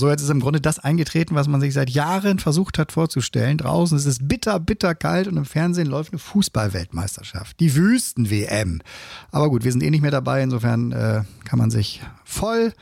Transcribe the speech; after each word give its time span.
So, 0.00 0.08
jetzt 0.08 0.22
ist 0.22 0.30
im 0.30 0.40
Grunde 0.40 0.62
das 0.62 0.78
eingetreten, 0.78 1.34
was 1.34 1.46
man 1.46 1.60
sich 1.60 1.74
seit 1.74 1.90
Jahren 1.90 2.38
versucht 2.38 2.78
hat 2.78 2.90
vorzustellen. 2.90 3.58
Draußen 3.58 3.98
ist 3.98 4.06
es 4.06 4.26
bitter, 4.26 4.58
bitter 4.58 4.94
kalt 4.94 5.28
und 5.28 5.36
im 5.36 5.44
Fernsehen 5.44 5.86
läuft 5.86 6.12
eine 6.12 6.18
Fußballweltmeisterschaft. 6.18 7.60
Die 7.60 7.76
Wüsten-WM. 7.76 8.80
Aber 9.30 9.50
gut, 9.50 9.62
wir 9.62 9.70
sind 9.72 9.82
eh 9.82 9.90
nicht 9.90 10.00
mehr 10.00 10.10
dabei. 10.10 10.42
Insofern 10.42 10.92
äh, 10.92 11.22
kann 11.44 11.58
man 11.58 11.70
sich 11.70 12.00
voll 12.24 12.72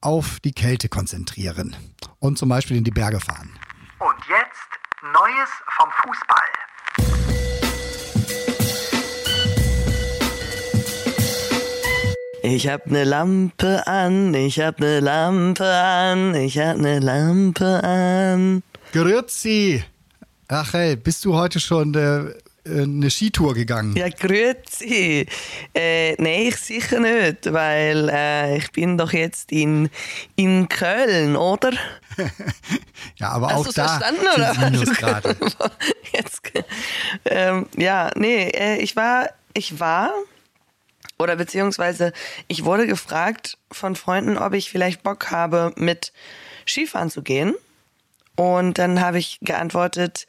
auf 0.00 0.38
die 0.38 0.52
Kälte 0.52 0.88
konzentrieren 0.88 1.74
und 2.20 2.38
zum 2.38 2.48
Beispiel 2.48 2.76
in 2.76 2.84
die 2.84 2.92
Berge 2.92 3.18
fahren. 3.18 3.50
Und 3.98 4.14
jetzt 4.28 4.70
Neues 5.02 5.50
vom 5.76 5.90
Fußball. 6.04 7.37
Ich 12.50 12.66
hab 12.66 12.86
ne 12.86 13.04
Lampe 13.04 13.86
an, 13.86 14.32
ich 14.32 14.58
hab 14.58 14.80
ne 14.80 15.00
Lampe 15.00 15.66
an, 15.66 16.34
ich 16.34 16.58
hab 16.58 16.78
ne 16.78 16.98
Lampe 16.98 17.84
an. 17.84 18.62
Grüezi! 18.90 19.84
Rachel, 20.48 20.96
bist 20.96 21.26
du 21.26 21.34
heute 21.34 21.60
schon 21.60 21.94
äh, 21.94 22.32
eine 22.66 23.10
Skitour 23.10 23.52
gegangen? 23.52 23.94
Ja, 23.96 24.08
grüezi. 24.08 25.26
Äh, 25.74 26.14
nee, 26.14 26.48
ich 26.48 26.56
sicher 26.56 27.00
nicht, 27.00 27.52
weil 27.52 28.08
äh, 28.08 28.56
ich 28.56 28.72
bin 28.72 28.96
doch 28.96 29.12
jetzt 29.12 29.52
in, 29.52 29.90
in 30.34 30.70
Köln, 30.70 31.36
oder? 31.36 31.72
ja, 33.16 33.28
aber 33.28 33.48
Hast 33.48 33.68
auch 33.68 33.72
da 33.74 33.88
verstanden, 33.88 34.26
oder? 34.34 34.70
Minusgrade. 34.70 35.36
Jetzt, 36.12 36.40
ähm, 37.26 37.66
ja, 37.76 38.10
nee, 38.16 38.48
äh, 38.48 38.78
ich 38.78 38.96
war, 38.96 39.28
ich 39.52 39.78
war, 39.78 40.12
oder 41.18 41.36
beziehungsweise 41.36 42.12
ich 42.46 42.64
wurde 42.64 42.86
gefragt 42.86 43.58
von 43.72 43.96
Freunden, 43.96 44.38
ob 44.38 44.54
ich 44.54 44.70
vielleicht 44.70 45.02
Bock 45.02 45.30
habe, 45.30 45.72
mit 45.76 46.12
Skifahren 46.66 47.10
zu 47.10 47.22
gehen. 47.22 47.54
Und 48.36 48.78
dann 48.78 49.00
habe 49.00 49.18
ich 49.18 49.40
geantwortet, 49.42 50.28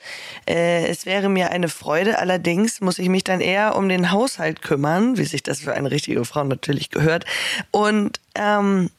äh, 0.50 0.88
es 0.88 1.06
wäre 1.06 1.30
mir 1.30 1.52
eine 1.52 1.70
Freude, 1.70 2.18
allerdings 2.18 2.82
muss 2.82 2.98
ich 2.98 3.08
mich 3.08 3.24
dann 3.24 3.40
eher 3.40 3.76
um 3.76 3.88
den 3.88 4.10
Haushalt 4.12 4.64
kümmern, 4.64 5.18
wie 5.18 5.26
sich 5.26 5.44
das 5.44 5.60
für 5.60 5.74
eine 5.74 5.92
richtige 5.92 6.26
Frau 6.26 6.44
natürlich 6.44 6.90
gehört. 6.90 7.26
Und 7.70 8.20
ähm, 8.34 8.90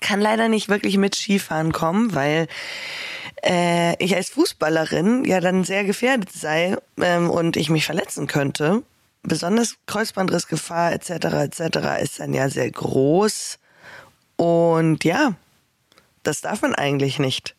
kann 0.00 0.22
leider 0.22 0.48
nicht 0.48 0.70
wirklich 0.70 0.96
mit 0.96 1.14
Skifahren 1.14 1.72
kommen, 1.72 2.14
weil 2.14 2.48
äh, 3.44 4.02
ich 4.02 4.16
als 4.16 4.30
Fußballerin 4.30 5.26
ja 5.26 5.40
dann 5.40 5.64
sehr 5.64 5.84
gefährdet 5.84 6.32
sei 6.32 6.78
ähm, 6.98 7.28
und 7.28 7.58
ich 7.58 7.68
mich 7.68 7.84
verletzen 7.84 8.26
könnte. 8.26 8.82
Besonders 9.22 9.76
Kreuzbandrissgefahr 9.86 10.92
etc. 10.92 11.10
etc. 11.10 12.02
ist 12.02 12.20
dann 12.20 12.32
ja 12.32 12.48
sehr 12.48 12.70
groß. 12.70 13.58
Und 14.36 15.04
ja, 15.04 15.34
das 16.22 16.40
darf 16.40 16.62
man 16.62 16.74
eigentlich 16.74 17.18
nicht 17.18 17.54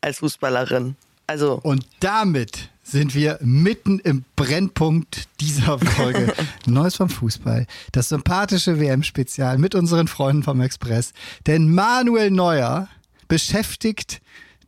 als 0.00 0.18
Fußballerin. 0.18 0.96
Also 1.26 1.60
Und 1.62 1.86
damit 2.00 2.70
sind 2.82 3.14
wir 3.14 3.38
mitten 3.40 4.00
im 4.00 4.24
Brennpunkt 4.34 5.28
dieser 5.40 5.78
Folge. 5.78 6.32
Neues 6.66 6.96
vom 6.96 7.08
Fußball. 7.08 7.66
Das 7.92 8.08
sympathische 8.08 8.80
WM-Spezial 8.80 9.58
mit 9.58 9.74
unseren 9.74 10.08
Freunden 10.08 10.42
vom 10.42 10.60
Express. 10.60 11.12
Denn 11.46 11.72
Manuel 11.72 12.30
Neuer 12.30 12.88
beschäftigt 13.28 14.20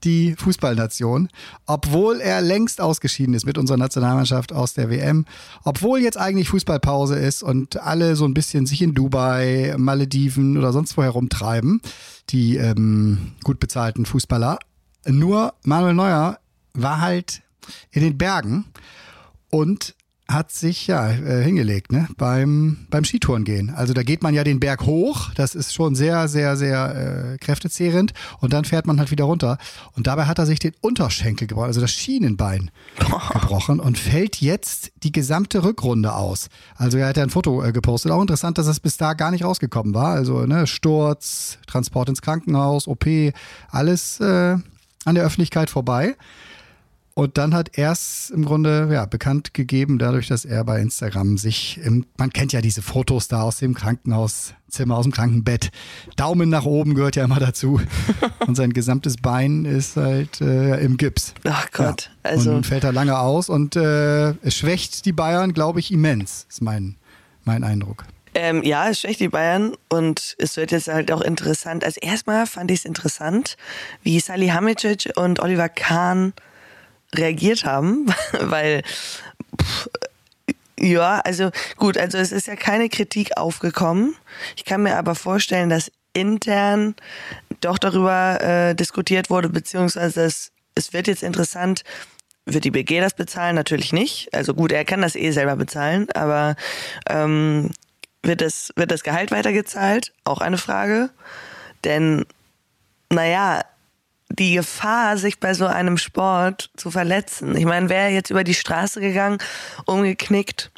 die 0.04 0.34
Fußballnation, 0.36 1.28
obwohl 1.66 2.20
er 2.20 2.40
längst 2.40 2.80
ausgeschieden 2.80 3.34
ist 3.34 3.46
mit 3.46 3.58
unserer 3.58 3.76
Nationalmannschaft 3.76 4.52
aus 4.52 4.74
der 4.74 4.90
WM, 4.90 5.26
obwohl 5.64 6.00
jetzt 6.00 6.18
eigentlich 6.18 6.48
Fußballpause 6.48 7.16
ist 7.16 7.42
und 7.42 7.80
alle 7.80 8.16
so 8.16 8.24
ein 8.24 8.34
bisschen 8.34 8.66
sich 8.66 8.82
in 8.82 8.94
Dubai, 8.94 9.74
Malediven 9.78 10.56
oder 10.56 10.72
sonst 10.72 10.96
wo 10.96 11.02
herumtreiben, 11.02 11.80
die 12.30 12.56
ähm, 12.56 13.32
gut 13.44 13.60
bezahlten 13.60 14.06
Fußballer. 14.06 14.58
Nur 15.06 15.54
Manuel 15.64 15.94
Neuer 15.94 16.38
war 16.74 17.00
halt 17.00 17.42
in 17.90 18.02
den 18.02 18.18
Bergen 18.18 18.64
und 19.50 19.94
hat 20.32 20.50
sich 20.50 20.86
ja 20.86 21.10
äh, 21.10 21.42
hingelegt, 21.42 21.92
ne? 21.92 22.08
Beim, 22.16 22.86
beim 22.90 23.04
Skitouren 23.04 23.44
gehen. 23.44 23.70
Also 23.70 23.92
da 23.92 24.02
geht 24.02 24.22
man 24.22 24.34
ja 24.34 24.44
den 24.44 24.60
Berg 24.60 24.82
hoch, 24.82 25.30
das 25.34 25.54
ist 25.54 25.74
schon 25.74 25.94
sehr, 25.94 26.28
sehr, 26.28 26.56
sehr 26.56 27.34
äh, 27.34 27.38
kräftezehrend 27.38 28.12
und 28.40 28.52
dann 28.52 28.64
fährt 28.64 28.86
man 28.86 28.98
halt 28.98 29.10
wieder 29.10 29.24
runter. 29.24 29.58
Und 29.94 30.06
dabei 30.06 30.26
hat 30.26 30.38
er 30.38 30.46
sich 30.46 30.58
den 30.58 30.72
Unterschenkel 30.80 31.46
gebrochen, 31.46 31.68
also 31.68 31.80
das 31.80 31.92
Schienenbein 31.92 32.70
gebrochen 33.32 33.80
und 33.80 33.98
fällt 33.98 34.40
jetzt 34.40 34.92
die 35.02 35.12
gesamte 35.12 35.64
Rückrunde 35.64 36.14
aus. 36.14 36.48
Also 36.76 36.98
er 36.98 37.08
hat 37.08 37.16
ja 37.16 37.22
ein 37.22 37.30
Foto 37.30 37.62
äh, 37.62 37.72
gepostet. 37.72 38.12
Auch 38.12 38.22
interessant, 38.22 38.58
dass 38.58 38.66
es 38.66 38.80
bis 38.80 38.96
da 38.96 39.14
gar 39.14 39.30
nicht 39.30 39.44
rausgekommen 39.44 39.94
war. 39.94 40.14
Also 40.14 40.46
ne, 40.46 40.66
Sturz, 40.66 41.58
Transport 41.66 42.08
ins 42.08 42.22
Krankenhaus, 42.22 42.88
OP, 42.88 43.06
alles 43.70 44.20
äh, 44.20 44.56
an 45.04 45.14
der 45.14 45.24
Öffentlichkeit 45.24 45.70
vorbei. 45.70 46.16
Und 47.14 47.36
dann 47.36 47.52
hat 47.54 47.76
er 47.76 47.92
es 47.92 48.30
im 48.30 48.44
Grunde 48.44 48.88
ja, 48.90 49.04
bekannt 49.04 49.52
gegeben, 49.52 49.98
dadurch, 49.98 50.28
dass 50.28 50.44
er 50.46 50.64
bei 50.64 50.80
Instagram 50.80 51.36
sich, 51.36 51.78
im, 51.84 52.06
man 52.16 52.32
kennt 52.32 52.52
ja 52.52 52.62
diese 52.62 52.80
Fotos 52.80 53.28
da 53.28 53.42
aus 53.42 53.58
dem 53.58 53.74
Krankenhauszimmer, 53.74 54.96
aus 54.96 55.04
dem 55.04 55.12
Krankenbett. 55.12 55.70
Daumen 56.16 56.48
nach 56.48 56.64
oben 56.64 56.94
gehört 56.94 57.16
ja 57.16 57.24
immer 57.24 57.38
dazu. 57.38 57.80
Und 58.46 58.56
sein 58.56 58.72
gesamtes 58.72 59.16
Bein 59.18 59.66
ist 59.66 59.96
halt 59.96 60.40
äh, 60.40 60.80
im 60.82 60.96
Gips. 60.96 61.34
Ach 61.44 61.70
Gott, 61.72 62.10
Ja. 62.24 62.30
also 62.30 62.50
Und 62.50 62.56
nun 62.56 62.64
fällt 62.64 62.84
er 62.84 62.92
lange 62.92 63.18
aus 63.18 63.48
und 63.48 63.76
äh, 63.76 64.30
es 64.42 64.56
schwächt 64.56 65.04
die 65.04 65.12
Bayern, 65.12 65.52
glaube 65.52 65.80
ich, 65.80 65.90
immens, 65.92 66.46
ist 66.48 66.62
mein, 66.62 66.96
mein 67.44 67.62
Eindruck. 67.62 68.04
Ähm, 68.34 68.62
ja, 68.62 68.88
es 68.88 69.00
schwächt 69.00 69.20
die 69.20 69.28
Bayern 69.28 69.74
und 69.90 70.34
es 70.38 70.56
wird 70.56 70.72
jetzt 70.72 70.88
halt 70.88 71.12
auch 71.12 71.20
interessant. 71.20 71.84
Also 71.84 72.00
erstmal 72.00 72.46
fand 72.46 72.70
ich 72.70 72.80
es 72.80 72.84
interessant, 72.86 73.56
wie 74.02 74.18
Salihamidzic 74.18 75.12
und 75.16 75.40
Oliver 75.40 75.68
Kahn 75.68 76.32
reagiert 77.14 77.64
haben, 77.64 78.06
weil 78.40 78.82
pff, 79.60 79.88
ja, 80.78 81.20
also 81.20 81.50
gut, 81.76 81.96
also 81.96 82.18
es 82.18 82.32
ist 82.32 82.48
ja 82.48 82.56
keine 82.56 82.88
Kritik 82.88 83.36
aufgekommen. 83.36 84.16
Ich 84.56 84.64
kann 84.64 84.82
mir 84.82 84.96
aber 84.96 85.14
vorstellen, 85.14 85.70
dass 85.70 85.92
intern 86.12 86.96
doch 87.60 87.78
darüber 87.78 88.40
äh, 88.40 88.74
diskutiert 88.74 89.30
wurde, 89.30 89.48
beziehungsweise 89.48 90.24
es, 90.24 90.50
es 90.74 90.92
wird 90.92 91.06
jetzt 91.06 91.22
interessant, 91.22 91.84
wird 92.44 92.64
die 92.64 92.70
BG 92.70 93.00
das 93.00 93.14
bezahlen? 93.14 93.54
Natürlich 93.54 93.92
nicht. 93.92 94.34
Also 94.34 94.54
gut, 94.54 94.72
er 94.72 94.84
kann 94.84 95.02
das 95.02 95.14
eh 95.14 95.30
selber 95.30 95.56
bezahlen, 95.56 96.10
aber 96.12 96.56
ähm, 97.08 97.70
wird, 98.22 98.40
das, 98.40 98.72
wird 98.76 98.90
das 98.90 99.04
Gehalt 99.04 99.30
weitergezahlt? 99.30 100.12
Auch 100.24 100.40
eine 100.40 100.58
Frage. 100.58 101.10
Denn, 101.84 102.24
naja, 103.10 103.62
die 104.38 104.54
Gefahr, 104.54 105.16
sich 105.16 105.38
bei 105.40 105.54
so 105.54 105.66
einem 105.66 105.98
Sport 105.98 106.70
zu 106.76 106.90
verletzen. 106.90 107.56
Ich 107.56 107.64
meine, 107.64 107.88
wäre 107.88 108.08
jetzt 108.10 108.30
über 108.30 108.44
die 108.44 108.54
Straße 108.54 109.00
gegangen, 109.00 109.38
umgeknickt 109.86 110.70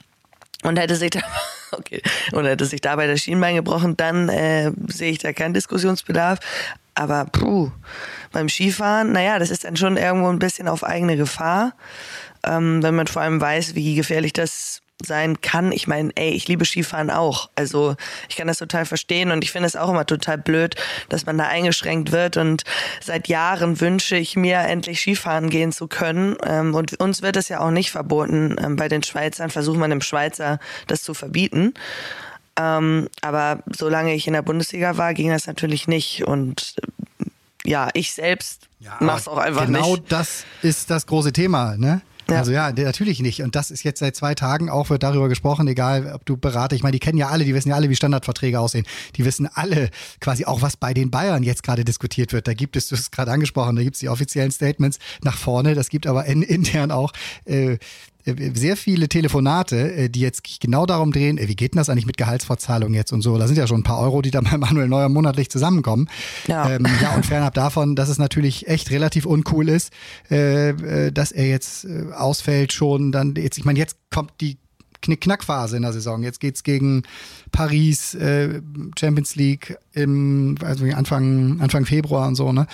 und 0.63 0.79
hätte 0.79 0.97
sich 0.97 1.11
da, 1.11 1.21
okay, 1.73 2.03
und 2.33 2.47
hätte 2.47 2.65
sich 2.65 2.81
dabei 2.81 3.07
das 3.07 3.21
Schienbein 3.21 3.57
gebrochen, 3.57 3.97
dann 3.97 4.29
äh, 4.29 4.73
sehe 4.89 5.13
ich 5.13 5.19
da 5.19 5.33
keinen 5.33 5.55
Diskussionsbedarf. 5.55 6.39
Aber 6.97 7.25
puh, 7.27 7.73
beim 8.31 8.49
Skifahren, 8.49 9.13
naja, 9.13 9.39
das 9.39 9.51
ist 9.51 9.65
dann 9.65 9.77
schon 9.77 9.97
irgendwo 9.97 10.29
ein 10.29 10.39
bisschen 10.39 10.69
auf 10.69 10.85
eigene 10.85 11.17
Gefahr, 11.17 11.75
ähm, 12.45 12.83
wenn 12.83 12.95
man 12.95 13.09
vor 13.09 13.23
allem 13.23 13.41
weiß, 13.41 13.75
wie 13.75 13.97
gefährlich 13.97 14.33
das 14.33 14.81
sein 15.05 15.41
kann. 15.41 15.73
Ich 15.73 15.87
meine, 15.87 16.11
ey, 16.17 16.31
ich 16.31 16.49
liebe 16.49 16.65
Skifahren 16.65 17.11
auch. 17.11 17.51
Also 17.55 17.97
ich 18.29 18.37
kann 18.37 18.49
das 18.49 18.59
total 18.59 18.87
verstehen 18.87 19.31
und 19.31 19.45
ich 19.45 19.53
finde 19.53 19.67
es 19.67 19.77
auch 19.77 19.91
immer 19.91 20.07
total 20.07 20.39
blöd, 20.39 20.77
dass 21.09 21.27
man 21.27 21.39
da 21.39 21.47
eingeschränkt 21.47 22.13
wird. 22.13 22.37
Und 22.37 22.65
seit 23.01 23.29
Jahren 23.29 23.81
wünsche 23.81 24.17
ich 24.17 24.37
mir, 24.37 24.59
endlich 24.59 25.01
Skifahren 25.01 25.51
gehen 25.51 25.73
zu 25.73 25.87
können. 25.87 26.37
Ähm, 26.45 26.75
und 26.75 26.99
uns 27.01 27.23
wird 27.23 27.37
es 27.37 27.49
ja 27.49 27.61
auch 27.61 27.71
nicht 27.71 27.91
verboten. 27.91 28.57
Ähm, 28.59 28.77
bei 28.77 28.89
den 28.89 29.03
Schweizern 29.03 29.51
versucht 29.51 29.79
man 29.79 29.91
dem 29.91 30.01
Schweizer 30.01 30.59
das 30.87 31.03
zu 31.03 31.15
verbieten. 31.15 31.75
Ähm, 32.57 33.09
aber 33.21 33.63
solange 33.71 34.15
ich 34.15 34.27
in 34.27 34.33
der 34.33 34.43
Bundesliga 34.43 34.97
war, 34.97 35.15
ging 35.15 35.31
das 35.31 35.47
natürlich 35.47 35.89
nicht. 35.89 36.25
Und 36.25 36.77
ja, 37.65 37.89
ich 37.95 38.13
selbst 38.13 38.69
mach's 39.01 39.27
auch 39.27 39.39
einfach 39.39 39.67
genau 39.67 39.97
nicht. 39.97 40.13
das 40.13 40.45
ist 40.63 40.91
das 40.91 41.07
große 41.07 41.33
Thema, 41.33 41.77
ne? 41.77 42.03
Ja. 42.31 42.39
Also 42.39 42.53
ja, 42.53 42.73
natürlich 42.73 43.21
nicht. 43.21 43.43
Und 43.43 43.55
das 43.55 43.71
ist 43.71 43.83
jetzt 43.83 44.01
seit 44.01 44.17
zwei 44.17 44.35
Tagen 44.35 44.71
auch 44.71 44.91
wird 44.91 45.03
darüber 45.03 45.29
gesprochen, 45.29 45.69
egal 45.69 46.13
ob 46.15 46.25
du 46.25 46.37
Berater, 46.37 46.75
ich 46.77 46.83
meine, 46.83 46.93
die 46.93 47.01
kennen 47.01 47.19
ja 47.19 47.29
alle, 47.29 47.45
die 47.45 47.55
wissen 47.55 47.69
ja 47.69 47.75
alle, 47.75 47.91
wie 47.91 47.97
Standardverträge 47.97 48.59
aussehen. 48.59 48.87
Die 49.17 49.25
wissen 49.25 49.49
alle 49.53 49.91
quasi 50.21 50.45
auch, 50.45 50.63
was 50.63 50.77
bei 50.77 50.95
den 50.95 51.11
Bayern 51.11 51.43
jetzt 51.43 51.63
gerade 51.63 51.85
diskutiert 51.85 52.33
wird. 52.33 52.49
Da 52.49 52.55
gibt 52.55 52.77
es, 52.77 52.89
du 52.89 52.97
hast 52.97 53.03
es 53.03 53.11
gerade 53.11 53.31
angesprochen, 53.31 53.77
da 53.77 53.83
gibt 53.83 53.97
es 53.97 54.01
die 54.01 54.09
offiziellen 54.09 54.51
Statements 54.51 54.99
nach 55.23 55.37
vorne, 55.37 55.75
das 55.75 55.89
gibt 55.89 56.07
aber 56.07 56.25
in, 56.27 56.43
intern 56.55 56.91
auch 56.91 57.13
äh, 57.45 57.79
sehr 58.25 58.77
viele 58.77 59.09
Telefonate, 59.09 59.93
äh, 59.93 60.09
die 60.09 60.21
jetzt 60.21 60.43
genau 60.61 60.87
darum 60.87 61.13
drehen, 61.13 61.39
äh, 61.39 61.49
wie 61.49 61.57
geht 61.57 61.75
denn 61.75 61.79
das 61.79 61.89
eigentlich 61.89 62.07
mit 62.07 62.17
Gehaltsverzahlung 62.17 62.95
jetzt 62.95 63.13
und 63.13 63.21
so. 63.21 63.37
Da 63.37 63.47
sind 63.47 63.57
ja 63.57 63.67
schon 63.67 63.81
ein 63.81 63.85
paar 63.85 64.01
Euro, 64.01 64.23
die 64.23 64.31
da 64.31 64.41
bei 64.41 64.57
Manuel 64.57 64.89
Neuer 64.89 65.09
monatlich 65.09 65.51
zusammenkommen. 65.51 66.09
Ja. 66.47 66.71
Ähm, 66.71 66.87
ja, 67.03 67.15
und 67.15 67.27
fernab 67.27 67.55
davon, 67.55 67.97
dass 67.97 68.09
es 68.09 68.19
natürlich 68.19 68.67
echt 68.69 68.91
relativ 68.91 69.27
uncool 69.27 69.69
ist, 69.69 69.93
äh, 70.31 70.71
äh, 70.71 71.13
dass 71.13 71.33
er 71.33 71.49
jetzt 71.49 71.87
ausfällt 72.17 72.73
schon 72.73 73.13
dann 73.13 73.35
jetzt, 73.35 73.59
ich 73.59 73.65
meine, 73.65 73.79
jetzt 73.79 73.97
kommt 74.11 74.33
die 74.41 74.57
Knick-Knack-Phase 75.03 75.77
in 75.77 75.83
der 75.83 75.93
Saison. 75.93 76.23
Jetzt 76.23 76.41
geht's 76.41 76.63
gegen 76.63 77.03
Paris, 77.53 78.15
äh, 78.15 78.63
Champions 78.99 79.37
League 79.37 79.77
im 79.93 80.57
also 80.63 80.87
Anfang, 80.87 81.61
Anfang 81.61 81.85
Februar 81.85 82.27
und 82.27 82.37
so, 82.37 82.53
ne? 82.53 82.67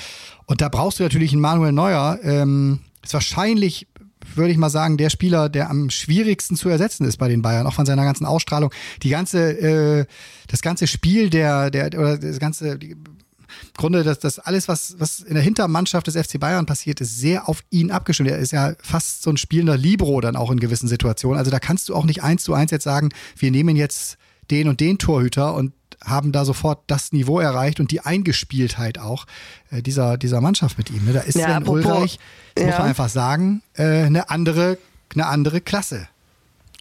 Und 0.46 0.60
da 0.60 0.68
brauchst 0.68 1.00
du 1.00 1.02
natürlich 1.02 1.32
einen 1.32 1.40
Manuel 1.40 1.72
Neuer. 1.72 2.18
Ähm, 2.22 2.80
ist 3.02 3.14
wahrscheinlich 3.14 3.86
würde 4.34 4.52
ich 4.52 4.58
mal 4.58 4.70
sagen, 4.70 4.96
der 4.96 5.10
Spieler, 5.10 5.48
der 5.48 5.70
am 5.70 5.90
schwierigsten 5.90 6.56
zu 6.56 6.68
ersetzen 6.68 7.04
ist 7.04 7.16
bei 7.16 7.28
den 7.28 7.42
Bayern, 7.42 7.66
auch 7.66 7.74
von 7.74 7.86
seiner 7.86 8.04
ganzen 8.04 8.26
Ausstrahlung. 8.26 8.72
Die 9.02 9.08
ganze, 9.08 9.58
äh, 9.58 10.06
das 10.48 10.62
ganze 10.62 10.86
Spiel 10.86 11.30
der, 11.30 11.70
der, 11.70 11.86
oder 11.98 12.18
das 12.18 12.38
ganze, 12.38 12.78
die, 12.78 12.90
im 12.90 13.74
Grunde, 13.76 14.04
das, 14.04 14.18
das 14.18 14.38
alles, 14.38 14.68
was, 14.68 14.96
was 14.98 15.20
in 15.20 15.34
der 15.34 15.42
Hintermannschaft 15.42 16.06
des 16.06 16.16
FC 16.16 16.38
Bayern 16.38 16.66
passiert, 16.66 17.00
ist 17.00 17.18
sehr 17.18 17.48
auf 17.48 17.62
ihn 17.70 17.90
abgestimmt. 17.90 18.30
Er 18.30 18.38
ist 18.38 18.52
ja 18.52 18.74
fast 18.82 19.22
so 19.22 19.30
ein 19.30 19.36
spielender 19.36 19.76
Libro 19.76 20.20
dann 20.20 20.36
auch 20.36 20.50
in 20.50 20.60
gewissen 20.60 20.88
Situationen. 20.88 21.38
Also 21.38 21.50
da 21.50 21.58
kannst 21.58 21.88
du 21.88 21.94
auch 21.94 22.04
nicht 22.04 22.22
eins 22.22 22.44
zu 22.44 22.54
eins 22.54 22.70
jetzt 22.70 22.84
sagen, 22.84 23.10
wir 23.36 23.50
nehmen 23.50 23.76
jetzt 23.76 24.18
den 24.50 24.68
und 24.68 24.80
den 24.80 24.98
Torhüter 24.98 25.54
und 25.54 25.72
haben 26.04 26.32
da 26.32 26.44
sofort 26.44 26.80
das 26.86 27.12
Niveau 27.12 27.40
erreicht 27.40 27.80
und 27.80 27.90
die 27.90 28.00
Eingespieltheit 28.00 28.98
auch 28.98 29.26
äh, 29.70 29.82
dieser, 29.82 30.16
dieser 30.16 30.40
Mannschaft 30.40 30.78
mit 30.78 30.90
ihm. 30.90 31.04
Ne? 31.04 31.12
Da 31.12 31.20
ist 31.20 31.36
Ja, 31.36 31.56
Sven 31.56 31.68
Ulreich, 31.68 32.18
muss 32.56 32.66
ja. 32.66 32.78
man 32.78 32.88
einfach 32.88 33.08
sagen, 33.08 33.62
äh, 33.74 34.04
eine 34.04 34.30
andere, 34.30 34.78
eine 35.14 35.26
andere 35.26 35.60
Klasse, 35.60 36.08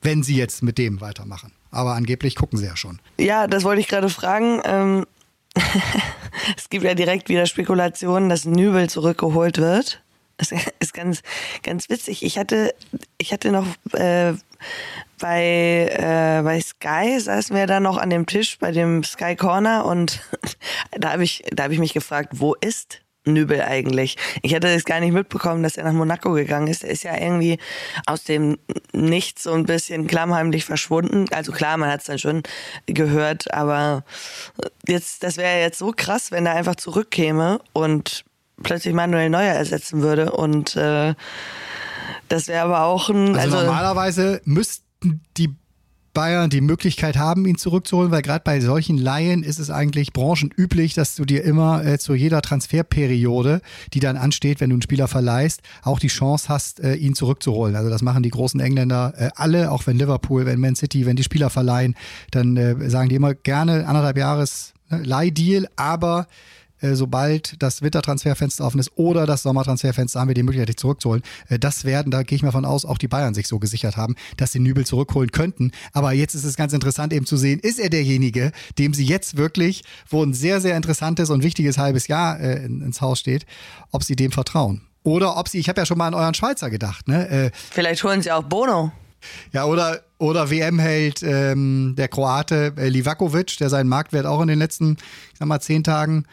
wenn 0.01 0.23
sie 0.23 0.35
jetzt 0.35 0.63
mit 0.63 0.77
dem 0.77 1.01
weitermachen. 1.01 1.51
Aber 1.71 1.93
angeblich 1.95 2.35
gucken 2.35 2.57
sie 2.57 2.65
ja 2.65 2.75
schon. 2.75 2.99
Ja, 3.17 3.47
das 3.47 3.63
wollte 3.63 3.81
ich 3.81 3.87
gerade 3.87 4.09
fragen. 4.09 4.61
Ähm, 4.65 5.05
es 6.57 6.69
gibt 6.69 6.83
ja 6.83 6.95
direkt 6.95 7.29
wieder 7.29 7.45
Spekulationen, 7.45 8.29
dass 8.29 8.45
Nübel 8.45 8.89
zurückgeholt 8.89 9.57
wird. 9.57 10.01
Das 10.39 10.51
ist 10.79 10.93
ganz, 10.93 11.21
ganz 11.61 11.89
witzig. 11.89 12.23
Ich 12.23 12.39
hatte, 12.39 12.73
ich 13.19 13.31
hatte 13.31 13.51
noch 13.51 13.67
äh, 13.93 14.33
bei, 15.19 15.89
äh, 15.91 16.41
bei 16.43 16.59
Sky 16.59 17.19
saßen 17.19 17.55
wir 17.55 17.67
da 17.67 17.79
noch 17.79 17.97
an 17.97 18.09
dem 18.09 18.25
Tisch 18.25 18.57
bei 18.57 18.71
dem 18.71 19.03
Sky 19.03 19.35
Corner 19.35 19.85
und 19.85 20.21
da 20.97 21.11
habe 21.11 21.23
ich, 21.23 21.43
da 21.51 21.63
habe 21.63 21.73
ich 21.73 21.79
mich 21.79 21.93
gefragt, 21.93 22.29
wo 22.33 22.55
ist 22.55 23.01
Nübel 23.25 23.61
eigentlich? 23.61 24.17
Ich 24.41 24.55
hatte 24.55 24.73
das 24.73 24.85
gar 24.85 25.01
nicht 25.01 25.11
mitbekommen, 25.11 25.61
dass 25.61 25.77
er 25.77 25.83
nach 25.83 25.93
Monaco 25.93 26.31
gegangen 26.31 26.67
ist. 26.67 26.83
Er 26.83 26.89
ist 26.89 27.03
ja 27.03 27.15
irgendwie 27.17 27.59
aus 28.05 28.23
dem 28.23 28.57
Nichts 28.93 29.43
so 29.43 29.53
ein 29.53 29.65
bisschen 29.65 30.07
klammheimlich 30.07 30.65
verschwunden. 30.65 31.25
Also 31.31 31.51
klar, 31.51 31.77
man 31.77 31.91
hat 31.91 31.99
es 31.99 32.05
dann 32.07 32.17
schon 32.17 32.43
gehört, 32.85 33.53
aber 33.53 34.03
jetzt, 34.87 35.23
das 35.23 35.37
wäre 35.37 35.59
jetzt 35.59 35.77
so 35.77 35.93
krass, 35.95 36.31
wenn 36.31 36.45
er 36.45 36.55
einfach 36.55 36.75
zurückkäme 36.75 37.59
und 37.73 38.23
plötzlich 38.63 38.93
Manuel 38.93 39.29
Neuer 39.29 39.53
ersetzen 39.53 40.01
würde 40.01 40.31
und 40.31 40.75
äh, 40.75 41.13
das 42.27 42.47
wäre 42.47 42.63
aber 42.63 42.83
auch 42.83 43.09
ein, 43.09 43.35
Also, 43.35 43.57
also, 43.57 43.65
normalerweise 43.65 44.41
müssten 44.45 45.21
die 45.37 45.55
Bayern 46.13 46.49
die 46.49 46.61
Möglichkeit 46.61 47.17
haben, 47.17 47.45
ihn 47.45 47.57
zurückzuholen, 47.57 48.11
weil 48.11 48.21
gerade 48.21 48.43
bei 48.43 48.59
solchen 48.59 48.97
Laien 48.97 49.43
ist 49.43 49.59
es 49.59 49.69
eigentlich 49.69 50.11
branchenüblich, 50.11 50.93
dass 50.93 51.15
du 51.15 51.23
dir 51.23 51.43
immer 51.43 51.85
äh, 51.85 51.99
zu 51.99 52.13
jeder 52.13 52.41
Transferperiode, 52.41 53.61
die 53.93 53.99
dann 53.99 54.17
ansteht, 54.17 54.59
wenn 54.59 54.69
du 54.69 54.75
einen 54.75 54.81
Spieler 54.81 55.07
verleihst, 55.07 55.61
auch 55.83 55.99
die 55.99 56.07
Chance 56.07 56.49
hast, 56.49 56.79
äh, 56.79 56.95
ihn 56.95 57.15
zurückzuholen. 57.15 57.75
Also 57.75 57.89
das 57.89 58.01
machen 58.01 58.23
die 58.23 58.31
großen 58.31 58.59
Engländer 58.59 59.13
äh, 59.17 59.29
alle, 59.35 59.71
auch 59.71 59.87
wenn 59.87 59.97
Liverpool, 59.97 60.45
wenn 60.45 60.59
Man 60.59 60.75
City, 60.75 61.05
wenn 61.05 61.15
die 61.15 61.23
Spieler 61.23 61.49
verleihen, 61.49 61.95
dann 62.31 62.57
äh, 62.57 62.89
sagen 62.89 63.09
die 63.09 63.15
immer 63.15 63.33
gerne 63.35 63.87
anderthalb 63.87 64.17
Jahres 64.17 64.73
ne, 64.89 65.03
Leihdeal, 65.03 65.67
aber 65.75 66.27
sobald 66.95 67.61
das 67.61 67.81
Wintertransferfenster 67.81 68.63
offen 68.65 68.79
ist 68.79 68.91
oder 68.95 69.25
das 69.25 69.43
Sommertransferfenster, 69.43 70.19
haben 70.19 70.27
wir 70.27 70.35
die 70.35 70.43
Möglichkeit, 70.43 70.69
dich 70.69 70.77
zurückzuholen. 70.77 71.23
Äh, 71.47 71.59
Das 71.59 71.83
werden, 71.85 72.11
da 72.11 72.23
gehe 72.23 72.35
ich 72.35 72.43
mal 72.43 72.51
von 72.51 72.65
aus, 72.65 72.85
auch 72.85 72.97
die 72.97 73.07
Bayern 73.07 73.33
sich 73.33 73.47
so 73.47 73.59
gesichert 73.59 73.97
haben, 73.97 74.15
dass 74.37 74.51
sie 74.51 74.59
Nübel 74.59 74.85
zurückholen 74.85 75.31
könnten. 75.31 75.71
Aber 75.93 76.13
jetzt 76.13 76.35
ist 76.35 76.43
es 76.45 76.55
ganz 76.55 76.73
interessant 76.73 77.13
eben 77.13 77.25
zu 77.25 77.37
sehen, 77.37 77.59
ist 77.59 77.79
er 77.79 77.89
derjenige, 77.89 78.51
dem 78.77 78.93
sie 78.93 79.05
jetzt 79.05 79.37
wirklich, 79.37 79.83
wo 80.09 80.23
ein 80.23 80.33
sehr, 80.33 80.61
sehr 80.61 80.75
interessantes 80.77 81.29
und 81.29 81.43
wichtiges 81.43 81.77
halbes 81.77 82.07
Jahr 82.07 82.39
äh, 82.39 82.63
in- 82.65 82.81
ins 82.81 83.01
Haus 83.01 83.19
steht, 83.19 83.45
ob 83.91 84.03
sie 84.03 84.15
dem 84.15 84.31
vertrauen. 84.31 84.81
Oder 85.03 85.37
ob 85.37 85.47
sie, 85.47 85.59
ich 85.59 85.69
habe 85.69 85.79
ja 85.81 85.85
schon 85.85 85.97
mal 85.97 86.07
an 86.07 86.13
euren 86.13 86.33
Schweizer 86.33 86.69
gedacht, 86.69 87.07
ne? 87.07 87.27
Äh, 87.29 87.51
vielleicht 87.71 88.03
holen 88.03 88.21
sie 88.21 88.31
auch 88.31 88.43
Bono. 88.43 88.91
ja, 89.53 89.65
oder, 89.65 90.01
oder 90.17 90.49
WM-Held 90.49 91.23
ähm, 91.23 91.93
der 91.97 92.07
Kroate 92.09 92.73
äh, 92.77 92.89
Livakovic, 92.89 93.57
der 93.57 93.69
seinen 93.69 93.87
Marktwert 93.89 94.25
auch 94.25 94.41
in 94.41 94.47
den 94.49 94.59
letzten, 94.59 94.97
ich 95.33 95.39
sag 95.39 95.47
mal, 95.47 95.59
zehn 95.61 95.83
Tagen 95.83 96.25
äh, 96.25 96.27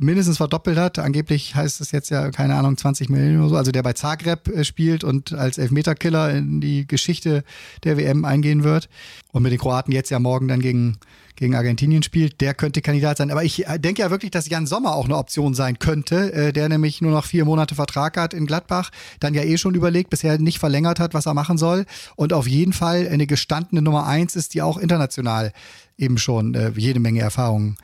mindestens 0.00 0.38
verdoppelt 0.38 0.78
hat. 0.78 0.98
Angeblich 0.98 1.54
heißt 1.54 1.80
es 1.80 1.92
jetzt 1.92 2.10
ja, 2.10 2.30
keine 2.30 2.54
Ahnung, 2.54 2.76
20 2.76 3.08
Millionen 3.08 3.40
oder 3.40 3.48
so. 3.50 3.56
Also 3.56 3.72
der 3.72 3.82
bei 3.82 3.92
Zagreb 3.92 4.48
äh, 4.48 4.64
spielt 4.64 5.04
und 5.04 5.32
als 5.32 5.58
Elfmeterkiller 5.58 6.30
in 6.30 6.60
die 6.60 6.86
Geschichte 6.86 7.44
der 7.84 7.96
WM 7.96 8.24
eingehen 8.24 8.64
wird. 8.64 8.88
Und 9.32 9.42
mit 9.42 9.52
den 9.52 9.58
Kroaten 9.58 9.92
jetzt 9.92 10.10
ja 10.10 10.18
morgen 10.18 10.48
dann 10.48 10.60
gegen, 10.60 10.96
gegen 11.36 11.54
Argentinien 11.54 12.02
spielt, 12.02 12.40
der 12.40 12.54
könnte 12.54 12.80
Kandidat 12.80 13.18
sein. 13.18 13.30
Aber 13.30 13.44
ich 13.44 13.66
äh, 13.66 13.78
denke 13.78 14.02
ja 14.02 14.10
wirklich, 14.10 14.30
dass 14.30 14.48
Jan 14.48 14.66
Sommer 14.66 14.94
auch 14.94 15.04
eine 15.04 15.16
Option 15.16 15.54
sein 15.54 15.78
könnte, 15.78 16.32
äh, 16.32 16.52
der 16.52 16.68
nämlich 16.68 17.00
nur 17.00 17.12
noch 17.12 17.24
vier 17.24 17.44
Monate 17.44 17.74
Vertrag 17.74 18.16
hat 18.16 18.34
in 18.34 18.46
Gladbach, 18.46 18.90
dann 19.20 19.34
ja 19.34 19.42
eh 19.42 19.58
schon 19.58 19.74
überlegt, 19.74 20.10
bisher 20.10 20.38
nicht 20.38 20.58
verlängert 20.58 20.98
hat, 20.98 21.14
was 21.14 21.26
er 21.26 21.34
machen 21.34 21.58
soll 21.58 21.84
und 22.16 22.32
auf 22.32 22.48
jeden 22.48 22.72
Fall 22.72 23.08
eine 23.08 23.26
gestandene 23.26 23.82
Nummer 23.82 24.06
eins 24.06 24.34
ist, 24.34 24.54
die 24.54 24.62
auch 24.62 24.78
international 24.78 25.52
eben 25.96 26.18
schon 26.18 26.56
jede 26.76 27.00
Menge 27.00 27.20
Erfahrungen 27.20 27.76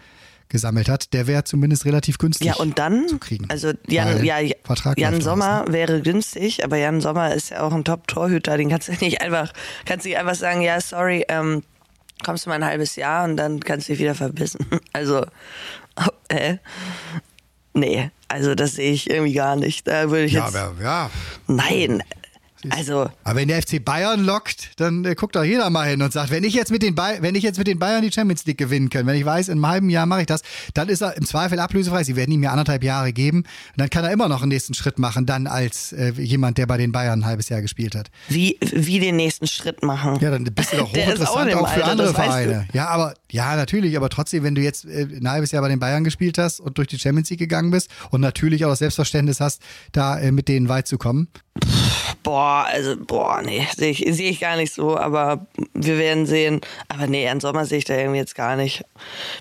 gesammelt 0.55 0.89
hat. 0.89 1.13
Der 1.13 1.27
wäre 1.27 1.45
zumindest 1.45 1.85
relativ 1.85 2.17
günstig 2.17 2.47
Ja, 2.47 2.55
und 2.55 2.79
dann, 2.79 3.07
zu 3.09 3.19
kriegen. 3.19 3.51
also 3.51 3.73
Jan, 3.87 4.25
ja, 4.25 4.39
Jan 4.41 4.55
läuft 4.67 4.87
aus, 5.19 5.23
Sommer 5.25 5.65
ne? 5.67 5.73
wäre 5.75 6.01
günstig, 6.01 6.65
aber 6.65 6.79
Jan 6.79 7.03
Sommer 7.03 7.35
ist 7.35 7.51
ja 7.51 7.61
auch 7.61 7.73
ein 7.75 7.85
Top-Torhüter, 7.85 8.57
den 8.57 8.71
kannst 8.71 8.89
du 8.89 8.93
nicht 9.05 9.21
einfach, 9.21 9.53
kannst 9.85 10.07
du 10.07 10.09
nicht 10.09 10.19
einfach 10.19 10.35
sagen, 10.37 10.63
ja, 10.63 10.81
sorry, 10.81 11.27
ähm, 11.29 11.63
kommst 12.25 12.47
du 12.47 12.51
mal 12.51 12.57
ein 12.57 12.65
halbes 12.65 12.97
Jahr 12.97 13.25
und 13.25 13.37
dann 13.37 13.61
kannst 13.61 13.89
du 13.89 13.93
dich 13.93 14.01
wieder 14.01 14.15
verbissen. 14.15 14.65
Also, 14.95 15.27
äh, 16.29 16.57
nee, 17.75 18.11
also 18.29 18.55
das 18.55 18.73
sehe 18.73 18.93
ich 18.93 19.11
irgendwie 19.11 19.35
gar 19.35 19.57
nicht. 19.57 19.87
Da 19.87 20.11
würde 20.11 20.25
ich 20.25 20.33
Ja, 20.33 20.47
jetzt, 20.47 20.57
aber 20.57 20.83
ja. 20.83 21.11
nein, 21.47 22.03
also, 22.71 23.11
Aber 23.25 23.37
wenn 23.41 23.49
der 23.49 23.63
FC 23.63 23.85
Bayern 23.85 24.25
lockt, 24.25 24.71
dann 24.77 25.05
äh, 25.05 25.15
guckt 25.15 25.37
doch 25.37 25.45
jeder 25.45 25.69
mal 25.71 25.89
hin 25.89 26.03
und 26.03 26.13
sagt, 26.13 26.31
wenn 26.31 26.45
ich 26.45 26.55
jetzt 26.55 26.71
mit 26.71 26.83
den 26.83 26.95
Bay 26.95 27.19
wenn 27.21 27.35
ich 27.35 27.43
jetzt 27.43 27.59
mit 27.59 27.67
den 27.67 27.79
Bayern 27.79 28.03
die 28.03 28.13
Champions 28.13 28.45
League 28.47 28.59
gewinnen 28.59 28.91
kann, 28.91 29.07
wenn 29.07 29.17
ich 29.17 29.25
weiß, 29.25 29.49
in 29.49 29.55
einem 29.55 29.67
halben 29.67 29.91
Jahr 29.91 30.07
mache 30.07 30.23
ich 30.23 30.27
das, 30.27 30.43
dann 30.75 30.89
ist 30.89 31.03
er 31.03 31.17
im 31.17 31.27
Zweifel 31.27 31.59
ablösefrei. 31.59 32.05
Sie 32.05 32.17
werden 32.17 32.33
ihm 32.33 32.43
ja 32.43 32.51
anderthalb 32.51 32.83
Jahre 32.83 33.13
geben 33.13 33.39
und 33.39 33.47
dann 33.77 33.91
kann 33.91 34.05
er 34.05 34.13
immer 34.13 34.29
noch 34.29 34.43
einen 34.43 34.51
nächsten 34.51 34.75
Schritt 34.75 34.99
machen, 34.99 35.27
dann 35.27 35.47
als 35.47 35.93
äh, 35.93 36.13
jemand, 36.17 36.59
der 36.59 36.67
bei 36.67 36.77
den 36.77 36.93
Bayern 36.93 37.21
ein 37.21 37.27
halbes 37.27 37.49
Jahr 37.49 37.63
gespielt 37.63 37.95
hat. 37.95 38.11
wie, 38.29 38.59
wie 38.61 39.01
den 39.01 39.17
nächsten 39.17 39.47
Schritt 39.47 39.83
machen. 39.83 40.19
Ja, 40.21 40.31
dann 40.31 40.45
bist 40.45 40.73
du 40.73 40.79
doch 40.79 40.85
auch 40.89 40.97
hochinteressant 40.97 41.43
in 41.43 41.49
dem 41.49 41.59
auch, 41.59 41.69
für 41.69 41.85
Alter, 41.85 41.91
andere. 41.91 42.15
Vereine. 42.15 42.69
Ja, 42.73 42.89
aber 42.89 43.15
ja, 43.35 43.57
natürlich, 43.57 43.97
aber 43.97 44.11
trotzdem, 44.11 44.45
wenn 44.45 44.55
du 44.55 44.61
jetzt 44.61 44.85
äh, 44.85 45.09
ein 45.11 45.29
halbes 45.29 45.51
Jahr 45.51 45.61
bei 45.61 45.69
den 45.69 45.81
Bayern 45.81 46.05
gespielt 46.05 46.39
hast 46.39 46.61
und 46.61 46.79
durch 46.79 46.87
die 46.87 47.01
Champions 47.01 47.31
League 47.31 47.41
gegangen 47.41 47.73
bist 47.73 47.91
und 48.11 48.21
natürlich 48.21 48.65
auch 48.65 48.69
das 48.69 48.79
Selbstverständnis 48.79 49.41
hast, 49.41 49.61
da 49.91 50.17
äh, 50.21 50.31
mit 50.31 50.47
denen 50.47 50.69
weit 50.69 50.87
zu 50.87 50.99
kommen. 50.99 51.27
Boah, 52.23 52.65
also, 52.69 52.95
boah, 52.97 53.43
nee, 53.43 53.67
sehe 53.77 53.91
ich, 53.91 54.05
sehe 54.15 54.31
ich 54.31 54.39
gar 54.39 54.55
nicht 54.55 54.73
so, 54.73 54.97
aber 54.97 55.49
wir 55.75 55.99
werden 55.99 56.27
sehen. 56.27 56.61
Aber 56.87 57.09
nee, 57.09 57.29
an 57.29 57.41
Sommer 57.41 57.67
sehe 57.67 57.79
ich 57.79 57.85
da 57.85 57.97
irgendwie 57.97 58.21
jetzt 58.21 58.37
gar 58.37 58.55
nicht. 58.55 58.85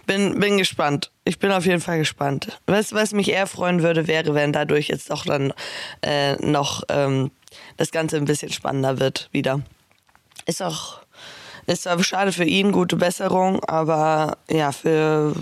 Bin, 0.08 0.40
bin 0.40 0.58
gespannt. 0.58 1.12
Ich 1.24 1.38
bin 1.38 1.52
auf 1.52 1.68
jeden 1.68 1.80
Fall 1.80 2.00
gespannt. 2.00 2.60
Was, 2.66 2.94
was 2.94 3.14
mich 3.14 3.30
eher 3.30 3.46
freuen 3.46 3.84
würde, 3.84 4.08
wäre, 4.08 4.34
wenn 4.34 4.54
dadurch 4.54 4.88
jetzt 4.88 5.12
doch 5.12 5.24
dann 5.24 5.54
äh, 6.02 6.34
noch 6.44 6.82
ähm, 6.90 7.30
das 7.78 7.92
Ganze 7.92 8.18
ein 8.18 8.26
bisschen 8.26 8.52
spannender 8.52 9.00
wird 9.00 9.30
wieder. 9.32 9.62
Ist 10.48 10.64
auch, 10.64 11.03
ist 11.68 11.84
zwar 11.84 12.02
schade 12.04 12.32
für 12.32 12.44
ihn, 12.46 12.72
gute 12.72 12.96
Besserung, 12.96 13.64
aber 13.66 14.38
ja, 14.50 14.72
für, 14.72 15.34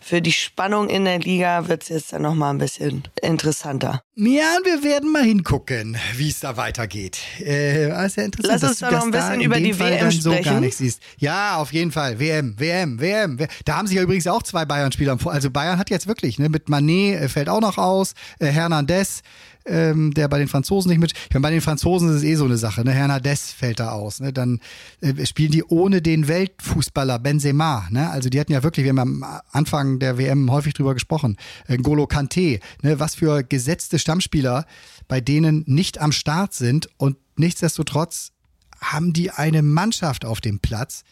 für 0.00 0.20
die 0.22 0.32
Spannung 0.32 0.88
in 0.88 1.04
der 1.04 1.18
Liga 1.18 1.68
wird 1.68 1.82
es 1.82 1.88
jetzt 1.88 2.12
dann 2.12 2.22
nochmal 2.22 2.54
ein 2.54 2.58
bisschen 2.58 3.04
interessanter. 3.22 4.02
Ja, 4.16 4.56
und 4.58 4.66
wir 4.66 4.82
werden 4.82 5.12
mal 5.12 5.22
hingucken, 5.22 5.96
wie 6.16 6.28
es 6.28 6.40
da 6.40 6.56
weitergeht. 6.56 7.18
Äh, 7.38 7.88
das 7.88 8.06
ist 8.06 8.16
ja 8.16 8.22
interessant, 8.24 8.62
Lass 8.62 8.70
uns 8.70 8.78
dass 8.80 8.90
doch 8.90 8.98
noch 8.98 9.04
ein 9.06 9.12
da 9.12 9.18
bisschen 9.18 9.34
in 9.34 9.40
über 9.46 9.58
die 9.60 9.72
Fall 9.72 9.92
WM 9.92 10.10
so 10.10 10.30
gar 10.30 10.38
sprechen. 10.40 10.60
nicht 10.60 10.76
siehst. 10.76 11.00
Ja, 11.18 11.56
auf 11.56 11.72
jeden 11.72 11.92
Fall. 11.92 12.18
WM, 12.18 12.58
WM, 12.58 13.00
WM. 13.00 13.38
Da 13.64 13.76
haben 13.76 13.86
sich 13.86 13.96
ja 13.96 14.02
übrigens 14.02 14.26
auch 14.26 14.42
zwei 14.42 14.64
Bayern-Spieler 14.64 15.18
vor. 15.18 15.32
Also 15.32 15.50
Bayern 15.50 15.78
hat 15.78 15.90
jetzt 15.90 16.06
wirklich, 16.06 16.38
ne, 16.38 16.48
mit 16.48 16.68
Manet 16.68 17.20
äh, 17.20 17.28
fällt 17.28 17.48
auch 17.48 17.60
noch 17.60 17.78
aus, 17.78 18.14
äh, 18.40 18.46
Hernandez, 18.46 19.22
ähm, 19.66 20.12
der 20.14 20.28
bei 20.28 20.38
den 20.38 20.48
Franzosen 20.48 20.90
nicht 20.90 21.00
mit. 21.00 21.12
Ich 21.12 21.34
meine, 21.34 21.42
bei 21.42 21.50
den 21.50 21.60
Franzosen 21.60 22.08
ist 22.10 22.16
es 22.16 22.22
eh 22.22 22.34
so 22.34 22.44
eine 22.44 22.56
Sache, 22.56 22.84
ne? 22.84 22.92
Hernandez 22.92 23.52
fällt 23.52 23.80
da 23.80 23.90
aus. 23.90 24.20
Ne? 24.20 24.32
Dann 24.32 24.60
äh, 25.00 25.26
spielen 25.26 25.52
die 25.52 25.64
ohne 25.64 26.02
den 26.02 26.28
Weltfußballer 26.28 27.18
Benzema. 27.18 27.86
Ne? 27.90 28.10
Also 28.10 28.28
die 28.28 28.40
hatten 28.40 28.52
ja 28.52 28.62
wirklich, 28.62 28.84
wir 28.84 28.90
haben 28.90 29.22
am 29.22 29.40
Anfang 29.52 29.98
der 29.98 30.18
WM 30.18 30.50
häufig 30.50 30.74
drüber 30.74 30.94
gesprochen, 30.94 31.36
äh, 31.68 31.76
Golo 31.76 32.06
Kante, 32.06 32.60
ne? 32.82 32.98
was 33.00 33.14
für 33.14 33.42
gesetzte 33.42 33.98
Stammspieler 33.98 34.66
bei 35.08 35.20
denen 35.20 35.64
nicht 35.66 35.98
am 35.98 36.12
Start 36.12 36.54
sind 36.54 36.88
und 36.96 37.16
nichtsdestotrotz 37.36 38.32
haben 38.80 39.12
die 39.12 39.30
eine 39.30 39.62
Mannschaft 39.62 40.24
auf 40.24 40.40
dem 40.40 40.60
Platz. 40.60 41.04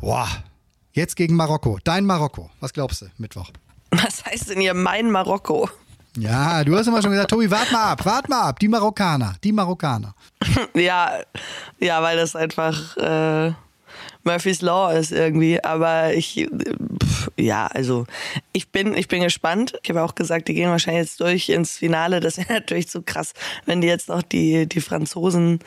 Boah, 0.00 0.28
jetzt 0.92 1.16
gegen 1.16 1.36
Marokko. 1.36 1.78
Dein 1.84 2.04
Marokko. 2.04 2.50
Was 2.60 2.72
glaubst 2.72 3.02
du, 3.02 3.06
Mittwoch? 3.18 3.50
Was 3.90 4.24
heißt 4.24 4.50
denn 4.50 4.60
hier 4.60 4.74
mein 4.74 5.10
Marokko? 5.10 5.70
Ja, 6.16 6.64
du 6.64 6.76
hast 6.76 6.86
immer 6.86 7.02
schon 7.02 7.10
gesagt, 7.10 7.30
Tobi, 7.30 7.50
wart 7.50 7.70
mal 7.72 7.92
ab, 7.92 8.04
wart 8.04 8.28
mal 8.28 8.42
ab. 8.42 8.58
Die 8.58 8.68
Marokkaner, 8.68 9.34
die 9.42 9.52
Marokkaner. 9.52 10.14
Ja, 10.74 11.12
ja, 11.78 12.02
weil 12.02 12.16
das 12.16 12.36
einfach 12.36 12.96
äh, 12.96 13.52
Murphy's 14.24 14.62
Law 14.62 14.92
ist 14.92 15.12
irgendwie. 15.12 15.62
Aber 15.62 16.14
ich, 16.14 16.48
pff, 17.02 17.30
ja, 17.36 17.66
also 17.66 18.06
ich 18.52 18.70
bin, 18.70 18.94
ich 18.94 19.08
bin 19.08 19.22
gespannt. 19.22 19.78
Ich 19.82 19.90
habe 19.90 20.02
auch 20.02 20.14
gesagt, 20.14 20.48
die 20.48 20.54
gehen 20.54 20.70
wahrscheinlich 20.70 21.04
jetzt 21.04 21.20
durch 21.20 21.48
ins 21.48 21.78
Finale. 21.78 22.20
Das 22.20 22.38
wäre 22.38 22.52
natürlich 22.54 22.90
so 22.90 23.02
krass, 23.02 23.32
wenn 23.64 23.80
die 23.80 23.88
jetzt 23.88 24.08
noch 24.08 24.22
die, 24.22 24.66
die 24.66 24.80
Franzosen 24.80 25.60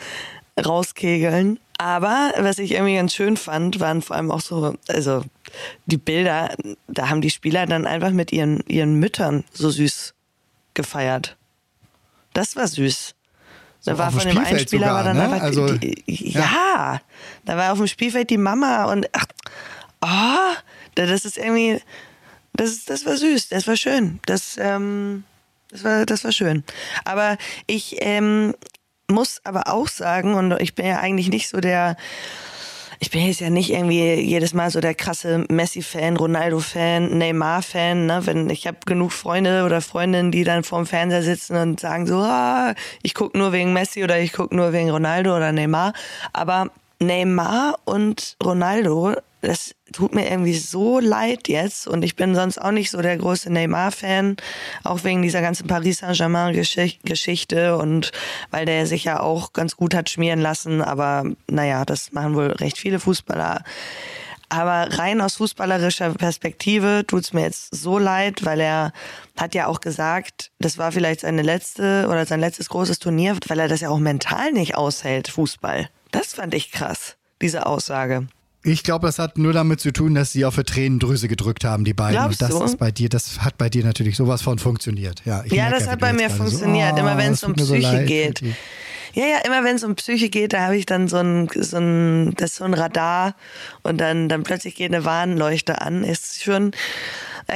rauskegeln. 0.64 1.60
Aber 1.78 2.34
was 2.38 2.60
ich 2.60 2.74
irgendwie 2.74 2.96
ganz 2.96 3.14
schön 3.14 3.38
fand, 3.38 3.80
waren 3.80 4.02
vor 4.02 4.18
allem 4.18 4.32
auch 4.32 4.42
so, 4.42 4.76
also 4.90 5.24
die 5.86 5.98
Bilder, 5.98 6.54
da 6.88 7.10
haben 7.10 7.22
die 7.22 7.30
Spieler 7.30 7.66
dann 7.66 7.88
einfach 7.88 8.12
mit 8.12 8.34
ihren, 8.34 8.60
ihren 8.68 8.96
Müttern 8.96 9.46
so 9.54 9.70
süß 9.70 10.14
gefeiert. 10.84 11.36
Das 12.34 12.56
war 12.56 12.68
süß. 12.68 13.16
Da 13.86 13.92
So 13.94 13.98
war 13.98 14.08
auf 14.08 14.14
dem 14.14 14.20
von 14.22 14.30
dem 14.30 14.38
einen 14.40 14.60
Spieler 14.60 14.88
sogar, 14.88 14.96
war 14.96 15.04
dann 15.04 15.18
ne? 15.18 15.24
einfach 15.24 15.42
Also, 15.42 15.74
die, 15.78 16.04
die, 16.06 16.32
ja. 16.32 17.02
da 17.46 17.58
war 17.58 17.72
auf 17.72 17.78
dem 17.78 17.88
Spielfeld 17.88 18.30
die 18.30 18.38
Mama 18.38 18.86
und 18.92 19.08
ach, 19.14 19.26
ah, 20.02 20.54
da- 20.96 21.06
das 21.06 21.26
ist 21.26 21.38
irgendwie, 21.38 21.82
das, 22.54 22.86
das 22.86 23.06
war 23.06 23.16
süß, 23.18 23.50
das 23.50 23.68
war 23.68 23.78
schön, 23.78 24.20
das, 24.26 24.58
ähm, 24.60 25.24
das 25.72 25.84
war, 25.84 26.06
das 26.06 26.24
war 26.24 26.32
schön. 26.32 26.64
Aber 27.06 27.38
ich 27.68 27.96
ähm, 28.00 28.54
muss 29.08 29.40
aber 29.46 29.68
auch 29.68 29.88
sagen, 29.88 30.34
und 30.36 30.52
ich 30.62 30.76
bin 30.76 30.86
ja 30.86 31.00
eigentlich 31.00 31.30
nicht 31.30 31.48
so 31.50 31.60
der, 31.62 31.96
ich 33.02 33.12
bin 33.12 33.26
jetzt 33.26 33.40
ja 33.40 33.50
nicht 33.50 33.72
irgendwie 33.72 34.16
jedes 34.16 34.54
Mal 34.54 34.70
so 34.70 34.82
der 34.82 34.94
krasse 34.94 35.46
Messi-Fan, 35.50 36.18
Ronaldo-Fan, 36.18 37.18
Neymar-Fan. 37.18 38.06
Ne? 38.06 38.22
Wenn 38.26 38.50
ich 38.50 38.68
habe 38.68 38.80
genug 38.86 39.14
Freunde 39.14 39.64
oder 39.64 39.80
Freundinnen, 39.80 40.32
die 40.32 40.44
dann 40.44 40.64
vorm 40.64 40.86
Fernseher 40.86 41.24
sitzen 41.24 41.56
und 41.56 41.80
sagen 41.80 42.08
so, 42.08 42.18
ah, 42.18 42.74
ich 43.02 43.14
gucke 43.14 43.38
nur 43.38 43.54
wegen 43.54 43.72
Messi 43.72 44.04
oder 44.04 44.20
ich 44.20 44.34
gucke 44.34 44.54
nur 44.54 44.74
wegen 44.74 44.90
Ronaldo 44.90 45.36
oder 45.36 45.54
Neymar. 45.54 45.94
Aber 46.34 46.72
Neymar 47.00 47.80
und 47.86 48.36
Ronaldo, 48.44 49.16
das 49.42 49.76
tut 49.94 50.14
mir 50.14 50.30
irgendwie 50.30 50.58
so 50.58 51.00
leid 51.00 51.48
jetzt. 51.48 51.88
Und 51.88 52.04
ich 52.04 52.16
bin 52.16 52.36
sonst 52.36 52.58
auch 52.60 52.72
nicht 52.72 52.92
so 52.92 53.02
der 53.02 53.18
große 53.18 53.52
Neymar-Fan, 53.52 54.38
auch 54.84 55.04
wegen 55.04 55.22
dieser 55.22 55.42
ganzen 55.42 55.68
Paris 55.68 56.00
Saint-Germain-Geschichte 56.00 57.78
und 57.78 58.12
weil 58.52 58.66
der 58.66 58.86
sich 58.86 59.06
ja 59.06 59.20
auch 59.20 59.54
ganz 59.54 59.76
gut 59.76 59.94
hat 59.94 60.10
schmieren 60.10 60.40
lassen. 60.40 60.82
Aber 60.82 61.24
naja, 61.48 61.86
das 61.86 62.12
machen 62.12 62.36
wohl 62.36 62.52
recht 62.52 62.78
viele 62.78 63.00
Fußballer. 63.00 63.64
Aber 64.50 64.98
rein 64.98 65.22
aus 65.22 65.36
fußballerischer 65.36 66.16
Perspektive 66.16 67.04
tut's 67.06 67.34
mir 67.34 67.42
jetzt 67.42 67.74
so 67.74 68.00
leid, 68.00 68.44
weil 68.46 68.60
er 68.60 68.94
hat 69.38 69.54
ja 69.54 69.68
auch 69.68 69.80
gesagt, 69.80 70.52
das 70.58 70.80
war 70.80 70.92
vielleicht 70.92 71.20
seine 71.20 71.44
letzte 71.44 72.08
oder 72.10 72.26
sein 72.26 72.40
letztes 72.40 72.68
großes 72.70 72.98
Turnier, 72.98 73.38
weil 73.48 73.60
er 73.60 73.68
das 73.68 73.82
ja 73.82 73.90
auch 73.90 74.00
mental 74.00 74.52
nicht 74.52 74.76
aushält, 74.76 75.28
Fußball. 75.28 75.90
Das 76.12 76.34
fand 76.34 76.56
ich 76.56 76.72
krass, 76.72 77.18
diese 77.44 77.68
Aussage. 77.68 78.28
Ich 78.62 78.84
glaube, 78.84 79.08
das 79.08 79.20
hat 79.20 79.38
nur 79.38 79.54
damit 79.54 79.80
zu 79.80 79.94
tun, 79.94 80.16
dass 80.16 80.34
sie 80.34 80.44
auf 80.44 80.56
die 80.56 80.64
Tränendrüse 80.64 81.30
gedrückt 81.30 81.64
haben, 81.64 81.86
die 81.86 81.94
beiden. 81.94 82.16
Glaubst 82.18 82.42
und 82.42 82.50
das 82.50 82.60
du? 82.60 82.66
ist 82.66 82.78
bei 82.78 82.92
dir, 82.92 83.08
das 83.08 83.40
hat 83.42 83.58
bei 83.58 83.70
dir 83.70 83.86
natürlich 83.86 84.18
sowas 84.18 84.42
von 84.42 84.60
funktioniert. 84.60 85.22
Ja, 85.26 85.44
ich 85.46 85.54
Ja, 85.54 85.70
das 85.70 85.88
hat 85.88 86.00
bei 86.00 86.12
mir 86.12 86.28
gerade 86.28 86.34
so, 86.34 86.44
funktioniert. 86.44 86.98
Immer 87.00 87.18
wenn 87.18 87.32
es 87.32 87.44
um 87.44 87.56
so 87.58 87.74
Psyche 87.74 87.92
leid. 87.92 88.08
geht. 88.08 88.42
Ja, 89.14 89.26
ja, 89.26 89.38
immer 89.46 89.64
wenn 89.64 89.78
es 89.78 89.84
um 89.84 89.96
Psyche 89.96 90.30
geht, 90.30 90.54
da 90.54 90.62
habe 90.62 90.76
ich 90.78 90.86
dann 90.86 91.08
so 91.08 91.18
ein, 91.18 91.48
so 91.56 91.78
ein, 91.78 92.34
das 92.36 92.58
so 92.58 92.66
ein 92.66 92.74
Radar 92.74 93.36
und 93.82 94.00
dann, 94.00 94.30
dann 94.30 94.44
plötzlich 94.44 94.76
geht 94.76 94.94
eine 94.94 95.06
Warnleuchte 95.06 95.82
an. 95.82 96.04
Ist 96.04 96.44
schon, 96.44 96.72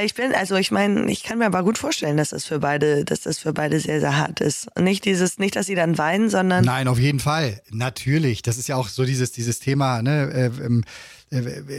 ich 0.01 0.13
bin, 0.15 0.33
also 0.33 0.55
ich 0.55 0.71
meine, 0.71 1.11
ich 1.11 1.23
kann 1.23 1.37
mir 1.37 1.45
aber 1.45 1.63
gut 1.63 1.77
vorstellen, 1.77 2.17
dass 2.17 2.29
das 2.29 2.45
für 2.45 2.59
beide, 2.59 3.05
dass 3.05 3.21
das 3.21 3.39
für 3.39 3.53
beide 3.53 3.79
sehr, 3.79 3.99
sehr 3.99 4.17
hart 4.17 4.41
ist. 4.41 4.67
Und 4.75 4.83
nicht 4.83 5.05
dieses, 5.05 5.39
nicht, 5.39 5.55
dass 5.55 5.65
sie 5.67 5.75
dann 5.75 5.97
weinen, 5.97 6.29
sondern 6.29 6.65
Nein, 6.65 6.87
auf 6.87 6.99
jeden 6.99 7.19
Fall. 7.19 7.61
Natürlich. 7.71 8.41
Das 8.41 8.57
ist 8.57 8.67
ja 8.67 8.75
auch 8.75 8.87
so 8.87 9.05
dieses, 9.05 9.31
dieses 9.31 9.59
Thema, 9.59 10.01
ne, 10.01 10.31
äh, 10.33 10.65
ähm, 10.65 10.83
äh, 10.83 10.83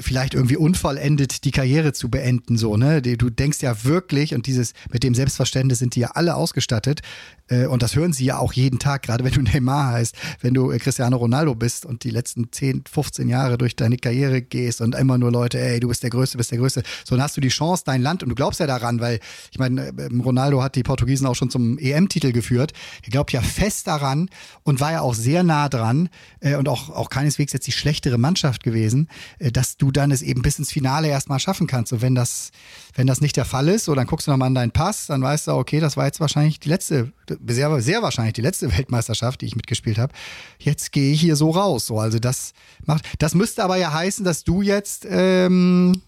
vielleicht 0.00 0.34
irgendwie 0.34 0.56
unvollendet 0.56 1.44
die 1.44 1.50
Karriere 1.50 1.92
zu 1.92 2.08
beenden, 2.08 2.56
so, 2.56 2.76
ne? 2.76 3.02
Du 3.02 3.30
denkst 3.30 3.60
ja 3.62 3.84
wirklich, 3.84 4.34
und 4.34 4.46
dieses, 4.46 4.72
mit 4.90 5.02
dem 5.02 5.14
Selbstverständnis 5.14 5.78
sind 5.78 5.94
die 5.94 6.00
ja 6.00 6.10
alle 6.14 6.34
ausgestattet, 6.34 7.02
äh, 7.48 7.66
und 7.66 7.82
das 7.82 7.94
hören 7.94 8.12
sie 8.12 8.24
ja 8.24 8.38
auch 8.38 8.52
jeden 8.52 8.78
Tag, 8.78 9.02
gerade 9.02 9.24
wenn 9.24 9.32
du 9.32 9.42
Neymar 9.42 9.92
heißt, 9.92 10.16
wenn 10.40 10.54
du 10.54 10.70
äh, 10.70 10.78
Cristiano 10.78 11.16
Ronaldo 11.16 11.54
bist 11.54 11.84
und 11.84 12.04
die 12.04 12.10
letzten 12.10 12.50
10, 12.50 12.84
15 12.90 13.28
Jahre 13.28 13.58
durch 13.58 13.76
deine 13.76 13.96
Karriere 13.96 14.42
gehst 14.42 14.80
und 14.80 14.94
immer 14.94 15.18
nur 15.18 15.30
Leute, 15.30 15.60
ey, 15.60 15.80
du 15.80 15.88
bist 15.88 16.02
der 16.02 16.10
Größte, 16.10 16.38
bist 16.38 16.50
der 16.50 16.58
Größte, 16.58 16.82
so 17.04 17.14
dann 17.14 17.22
hast 17.22 17.36
du 17.36 17.40
die 17.40 17.48
Chance, 17.48 17.82
dein 17.86 18.02
Land, 18.02 18.22
und 18.22 18.30
du 18.30 18.34
glaubst 18.34 18.60
ja 18.60 18.66
daran, 18.66 19.00
weil, 19.00 19.20
ich 19.50 19.58
meine, 19.58 19.88
äh, 19.88 20.08
Ronaldo 20.22 20.62
hat 20.62 20.74
die 20.76 20.82
Portugiesen 20.82 21.26
auch 21.26 21.34
schon 21.34 21.50
zum 21.50 21.78
EM-Titel 21.78 22.32
geführt. 22.32 22.72
Er 23.02 23.10
glaubt 23.10 23.32
ja 23.32 23.42
fest 23.42 23.86
daran 23.86 24.30
und 24.62 24.80
war 24.80 24.92
ja 24.92 25.00
auch 25.00 25.14
sehr 25.14 25.42
nah 25.42 25.68
dran 25.68 26.08
äh, 26.40 26.56
und 26.56 26.68
auch, 26.68 26.90
auch 26.90 27.10
keineswegs 27.10 27.52
jetzt 27.52 27.66
die 27.66 27.72
schlechtere 27.72 28.18
Mannschaft 28.18 28.62
gewesen, 28.62 29.08
äh, 29.38 29.43
dass 29.52 29.76
du 29.76 29.90
dann 29.90 30.10
es 30.10 30.22
eben 30.22 30.42
bis 30.42 30.58
ins 30.58 30.72
Finale 30.72 31.08
erstmal 31.08 31.38
schaffen 31.38 31.66
kannst. 31.66 31.92
Und 31.92 32.02
wenn 32.02 32.14
das, 32.14 32.50
wenn 32.94 33.06
das 33.06 33.20
nicht 33.20 33.36
der 33.36 33.44
Fall 33.44 33.68
ist, 33.68 33.84
so 33.84 33.94
dann 33.94 34.06
guckst 34.06 34.26
du 34.26 34.30
nochmal 34.30 34.46
an 34.46 34.54
deinen 34.54 34.70
Pass, 34.70 35.06
dann 35.06 35.22
weißt 35.22 35.48
du, 35.48 35.52
okay, 35.52 35.80
das 35.80 35.96
war 35.96 36.06
jetzt 36.06 36.20
wahrscheinlich 36.20 36.60
die 36.60 36.68
letzte, 36.68 37.12
sehr, 37.46 37.80
sehr 37.80 38.02
wahrscheinlich 38.02 38.34
die 38.34 38.40
letzte 38.40 38.70
Weltmeisterschaft, 38.76 39.40
die 39.40 39.46
ich 39.46 39.56
mitgespielt 39.56 39.98
habe. 39.98 40.12
Jetzt 40.58 40.92
gehe 40.92 41.12
ich 41.12 41.20
hier 41.20 41.36
so 41.36 41.50
raus. 41.50 41.86
So, 41.86 41.98
also 41.98 42.18
das 42.18 42.52
macht, 42.84 43.04
das 43.18 43.34
müsste 43.34 43.64
aber 43.64 43.76
ja 43.76 43.92
heißen, 43.92 44.24
dass 44.24 44.44
du 44.44 44.62
jetzt 44.62 45.06
ähm, 45.08 46.02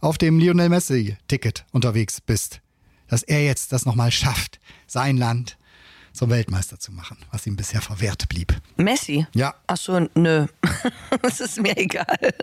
auf 0.00 0.18
dem 0.18 0.38
Lionel 0.38 0.68
Messi-Ticket 0.68 1.64
unterwegs 1.72 2.20
bist. 2.20 2.60
Dass 3.08 3.22
er 3.22 3.44
jetzt 3.44 3.72
das 3.72 3.86
nochmal 3.86 4.10
schafft, 4.10 4.58
sein 4.86 5.16
Land 5.16 5.56
zum 6.16 6.30
Weltmeister 6.30 6.78
zu 6.78 6.92
machen, 6.92 7.16
was 7.30 7.46
ihm 7.46 7.56
bisher 7.56 7.80
verwehrt 7.80 8.28
blieb. 8.28 8.54
Messi. 8.76 9.26
Ja. 9.34 9.54
Ach 9.66 9.76
so, 9.76 10.08
nö. 10.14 10.46
das 11.22 11.40
ist 11.40 11.60
mir 11.60 11.76
egal. 11.76 12.34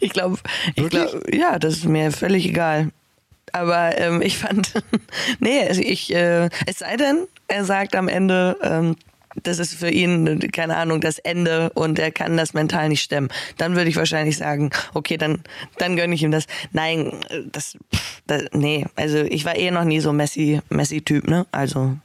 Ich 0.00 0.10
glaube, 0.10 0.38
ich 0.74 0.88
glaube, 0.88 1.22
ja, 1.30 1.58
das 1.58 1.74
ist 1.74 1.84
mir 1.84 2.10
völlig 2.10 2.46
egal. 2.46 2.90
Aber 3.52 3.98
ähm, 3.98 4.22
ich 4.22 4.38
fand, 4.38 4.72
nee, 5.40 5.66
also 5.66 5.82
ich, 5.82 6.14
äh, 6.14 6.48
es 6.66 6.78
sei 6.78 6.96
denn, 6.96 7.26
er 7.48 7.64
sagt 7.64 7.94
am 7.94 8.08
Ende, 8.08 8.56
ähm, 8.62 8.96
das 9.42 9.58
ist 9.58 9.74
für 9.74 9.90
ihn, 9.90 10.40
keine 10.50 10.76
Ahnung, 10.76 11.00
das 11.00 11.18
Ende 11.18 11.70
und 11.74 11.98
er 11.98 12.10
kann 12.10 12.36
das 12.36 12.52
mental 12.52 12.88
nicht 12.88 13.02
stemmen. 13.02 13.28
Dann 13.58 13.76
würde 13.76 13.88
ich 13.88 13.96
wahrscheinlich 13.96 14.36
sagen, 14.36 14.70
okay, 14.92 15.16
dann, 15.16 15.42
dann 15.78 15.96
gönne 15.96 16.14
ich 16.14 16.22
ihm 16.22 16.32
das. 16.32 16.46
Nein, 16.72 17.12
das, 17.46 17.76
pff, 17.94 18.09
das, 18.30 18.44
nee, 18.52 18.86
also 18.96 19.18
ich 19.18 19.44
war 19.44 19.56
eh 19.56 19.70
noch 19.70 19.84
nie 19.84 20.00
so 20.00 20.12
Messi, 20.12 20.60
Messi-Typ, 20.68 21.28
ne? 21.28 21.46
Also. 21.52 21.96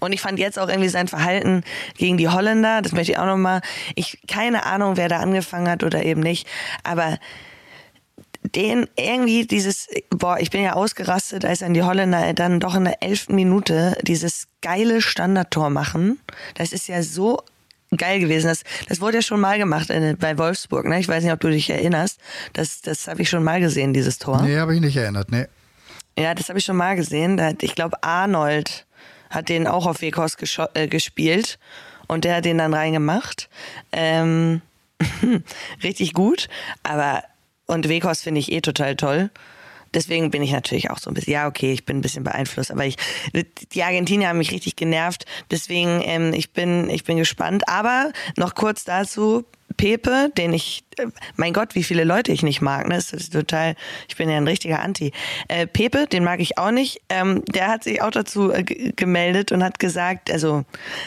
Und 0.00 0.12
ich 0.12 0.20
fand 0.20 0.38
jetzt 0.38 0.58
auch 0.58 0.68
irgendwie 0.68 0.88
sein 0.88 1.08
Verhalten 1.08 1.62
gegen 1.96 2.16
die 2.16 2.28
Holländer, 2.28 2.82
das 2.82 2.92
möchte 2.92 3.12
ich 3.12 3.18
auch 3.18 3.26
nochmal, 3.26 3.60
ich, 3.94 4.20
keine 4.28 4.66
Ahnung, 4.66 4.96
wer 4.96 5.08
da 5.08 5.20
angefangen 5.20 5.68
hat 5.68 5.84
oder 5.84 6.04
eben 6.04 6.20
nicht, 6.20 6.46
aber 6.84 7.18
den 8.54 8.88
irgendwie 8.96 9.46
dieses, 9.46 9.88
boah, 10.10 10.38
ich 10.38 10.50
bin 10.50 10.62
ja 10.62 10.72
ausgerastet, 10.72 11.44
als 11.44 11.60
dann 11.60 11.74
die 11.74 11.82
Holländer 11.82 12.34
dann 12.34 12.60
doch 12.60 12.74
in 12.74 12.84
der 12.84 13.02
elften 13.02 13.34
Minute 13.34 13.96
dieses 14.02 14.48
geile 14.60 15.00
Standardtor 15.00 15.70
machen. 15.70 16.18
Das 16.56 16.72
ist 16.72 16.88
ja 16.88 17.02
so 17.02 17.38
geil 17.96 18.20
gewesen. 18.20 18.48
Das, 18.48 18.62
das 18.88 19.00
wurde 19.00 19.18
ja 19.18 19.22
schon 19.22 19.40
mal 19.40 19.58
gemacht 19.58 19.90
in, 19.90 20.16
bei 20.18 20.36
Wolfsburg. 20.38 20.86
Ne? 20.86 20.98
Ich 20.98 21.08
weiß 21.08 21.22
nicht, 21.22 21.32
ob 21.32 21.40
du 21.40 21.50
dich 21.50 21.70
erinnerst. 21.70 22.18
Das, 22.52 22.82
das 22.82 23.06
habe 23.06 23.22
ich 23.22 23.30
schon 23.30 23.44
mal 23.44 23.60
gesehen, 23.60 23.94
dieses 23.94 24.18
Tor. 24.18 24.42
Nee, 24.42 24.56
habe 24.56 24.74
ich 24.74 24.80
nicht 24.80 24.96
erinnert, 24.96 25.30
nee. 25.30 25.46
Ja, 26.18 26.34
das 26.34 26.48
habe 26.48 26.58
ich 26.58 26.64
schon 26.64 26.76
mal 26.76 26.96
gesehen. 26.96 27.40
Ich 27.62 27.74
glaube, 27.74 28.02
Arnold 28.02 28.86
hat 29.30 29.48
den 29.48 29.66
auch 29.66 29.86
auf 29.86 30.02
Wekos 30.02 30.36
äh, 30.74 30.88
gespielt 30.88 31.58
und 32.06 32.24
der 32.24 32.36
hat 32.36 32.44
den 32.44 32.58
dann 32.58 32.74
reingemacht. 32.74 33.48
Ähm, 33.92 34.60
richtig 35.82 36.12
gut, 36.12 36.48
aber 36.82 37.24
und 37.66 37.88
Wekos 37.88 38.20
finde 38.20 38.40
ich 38.40 38.52
eh 38.52 38.60
total 38.60 38.96
toll. 38.96 39.30
Deswegen 39.94 40.30
bin 40.30 40.42
ich 40.42 40.52
natürlich 40.52 40.90
auch 40.90 40.98
so 40.98 41.10
ein 41.10 41.14
bisschen, 41.14 41.34
ja, 41.34 41.46
okay, 41.46 41.72
ich 41.72 41.84
bin 41.84 41.98
ein 41.98 42.02
bisschen 42.02 42.24
beeinflusst, 42.24 42.70
aber 42.70 42.86
ich, 42.86 42.96
die 43.72 43.82
Argentinier 43.82 44.28
haben 44.28 44.38
mich 44.38 44.50
richtig 44.50 44.76
genervt. 44.76 45.26
Deswegen, 45.50 46.00
ähm, 46.02 46.32
ich 46.32 46.52
bin, 46.52 46.88
ich 46.88 47.04
bin 47.04 47.18
gespannt. 47.18 47.68
Aber 47.68 48.12
noch 48.36 48.54
kurz 48.54 48.84
dazu, 48.84 49.44
Pepe, 49.76 50.30
den 50.36 50.52
ich, 50.52 50.84
äh, 50.98 51.06
mein 51.36 51.52
Gott, 51.52 51.74
wie 51.74 51.82
viele 51.82 52.04
Leute 52.04 52.32
ich 52.32 52.42
nicht 52.42 52.60
mag, 52.60 52.88
ne? 52.88 52.94
Das 52.94 53.12
ist 53.12 53.32
total, 53.32 53.74
ich 54.08 54.16
bin 54.16 54.28
ja 54.28 54.36
ein 54.36 54.46
richtiger 54.46 54.80
Anti. 54.80 55.12
Äh, 55.48 55.66
Pepe, 55.66 56.06
den 56.06 56.24
mag 56.24 56.40
ich 56.40 56.58
auch 56.58 56.70
nicht. 56.70 57.00
Ähm, 57.08 57.44
der 57.46 57.68
hat 57.68 57.84
sich 57.84 58.02
auch 58.02 58.10
dazu 58.10 58.52
äh, 58.52 58.62
gemeldet 58.62 59.52
und 59.52 59.62
hat 59.62 59.78
gesagt, 59.78 60.30
also, 60.30 60.64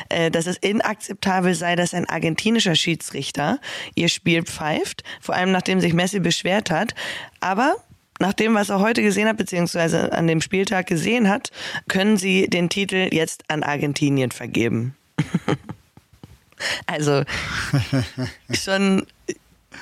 äh, 0.10 0.32
dass 0.32 0.48
es 0.48 0.58
inakzeptabel 0.58 1.56
sei, 1.56 1.76
dass 1.76 1.94
ein 1.94 2.08
argentinischer 2.10 2.76
Schiedsrichter 2.76 3.60
ihr 3.96 4.10
Spiel 4.10 4.44
pfeift, 4.44 5.04
vor 5.22 5.36
allem 5.36 5.52
nachdem 5.52 5.80
sich 5.80 5.94
Messi 5.94 6.20
beschwert 6.20 6.72
hat. 6.72 6.96
Aber 7.40 7.76
nach 8.20 8.34
dem, 8.34 8.54
was 8.56 8.70
er 8.70 8.80
heute 8.80 9.02
gesehen 9.02 9.28
hat, 9.28 9.38
beziehungsweise 9.38 10.14
an 10.14 10.28
dem 10.28 10.42
Spieltag 10.42 10.88
gesehen 10.88 11.30
hat, 11.30 11.52
können 11.88 12.18
sie 12.18 12.48
den 12.48 12.70
Titel 12.70 13.10
jetzt 13.12 13.44
an 13.50 13.64
Argentinien 13.64 14.32
vergeben. 14.32 14.96
also 16.88 17.24
schon, 18.54 19.06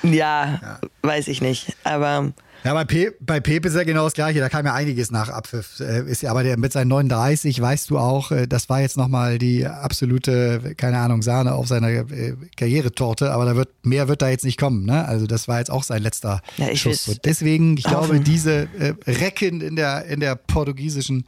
ja, 0.02 0.78
weiß 1.02 1.28
ich 1.28 1.40
nicht. 1.40 1.74
Aber 1.84 2.32
Ja, 2.64 2.72
bei, 2.74 2.84
Pe 2.84 3.12
bei 3.20 3.40
Pepe 3.40 3.68
ist 3.68 3.74
ja 3.74 3.84
genau 3.84 4.04
das 4.04 4.14
Gleiche. 4.14 4.40
Da 4.40 4.48
kam 4.48 4.64
ja 4.66 4.72
einiges 4.74 5.10
nach 5.10 5.28
Abpfiff. 5.28 5.80
Äh, 5.80 6.10
Ist 6.10 6.22
ja, 6.22 6.30
aber 6.30 6.42
der, 6.42 6.58
mit 6.58 6.72
seinen 6.72 6.88
39 6.88 7.60
weißt 7.60 7.90
du 7.90 7.98
auch, 7.98 8.30
äh, 8.32 8.46
das 8.46 8.68
war 8.68 8.80
jetzt 8.80 8.96
nochmal 8.96 9.38
die 9.38 9.66
absolute, 9.66 10.74
keine 10.76 10.98
Ahnung, 10.98 11.20
Sahne 11.22 11.54
auf 11.54 11.68
seiner 11.68 11.88
äh, 11.90 12.34
Karrieretorte. 12.56 13.32
Aber 13.32 13.44
da 13.44 13.54
wird, 13.56 13.68
mehr 13.82 14.08
wird 14.08 14.22
da 14.22 14.28
jetzt 14.30 14.44
nicht 14.44 14.58
kommen. 14.58 14.84
Ne? 14.86 15.06
Also 15.06 15.26
das 15.26 15.46
war 15.46 15.58
jetzt 15.58 15.70
auch 15.70 15.82
sein 15.84 16.02
letzter 16.02 16.40
Ja, 16.56 16.74
Schuss. 16.74 17.06
Und 17.08 17.24
deswegen, 17.24 17.76
ich 17.76 17.84
glaube, 17.84 18.08
Offen. 18.14 18.24
diese 18.24 18.66
äh, 18.78 18.94
Recken 19.06 19.60
in 19.60 19.76
der, 19.76 20.06
in 20.06 20.20
der 20.20 20.34
portugiesischen 20.34 21.26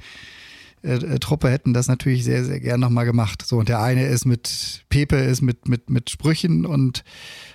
äh, 0.86 0.94
äh, 0.94 1.18
Truppe 1.18 1.50
hätten 1.50 1.74
das 1.74 1.88
natürlich 1.88 2.24
sehr, 2.24 2.44
sehr 2.44 2.60
gern 2.60 2.80
nochmal 2.80 3.04
gemacht. 3.04 3.42
So, 3.44 3.58
und 3.58 3.68
der 3.68 3.80
eine 3.80 4.06
ist 4.06 4.24
mit, 4.24 4.84
Pepe 4.88 5.16
ist 5.16 5.42
mit, 5.42 5.68
mit, 5.68 5.90
mit 5.90 6.10
Sprüchen 6.10 6.64
und, 6.64 7.04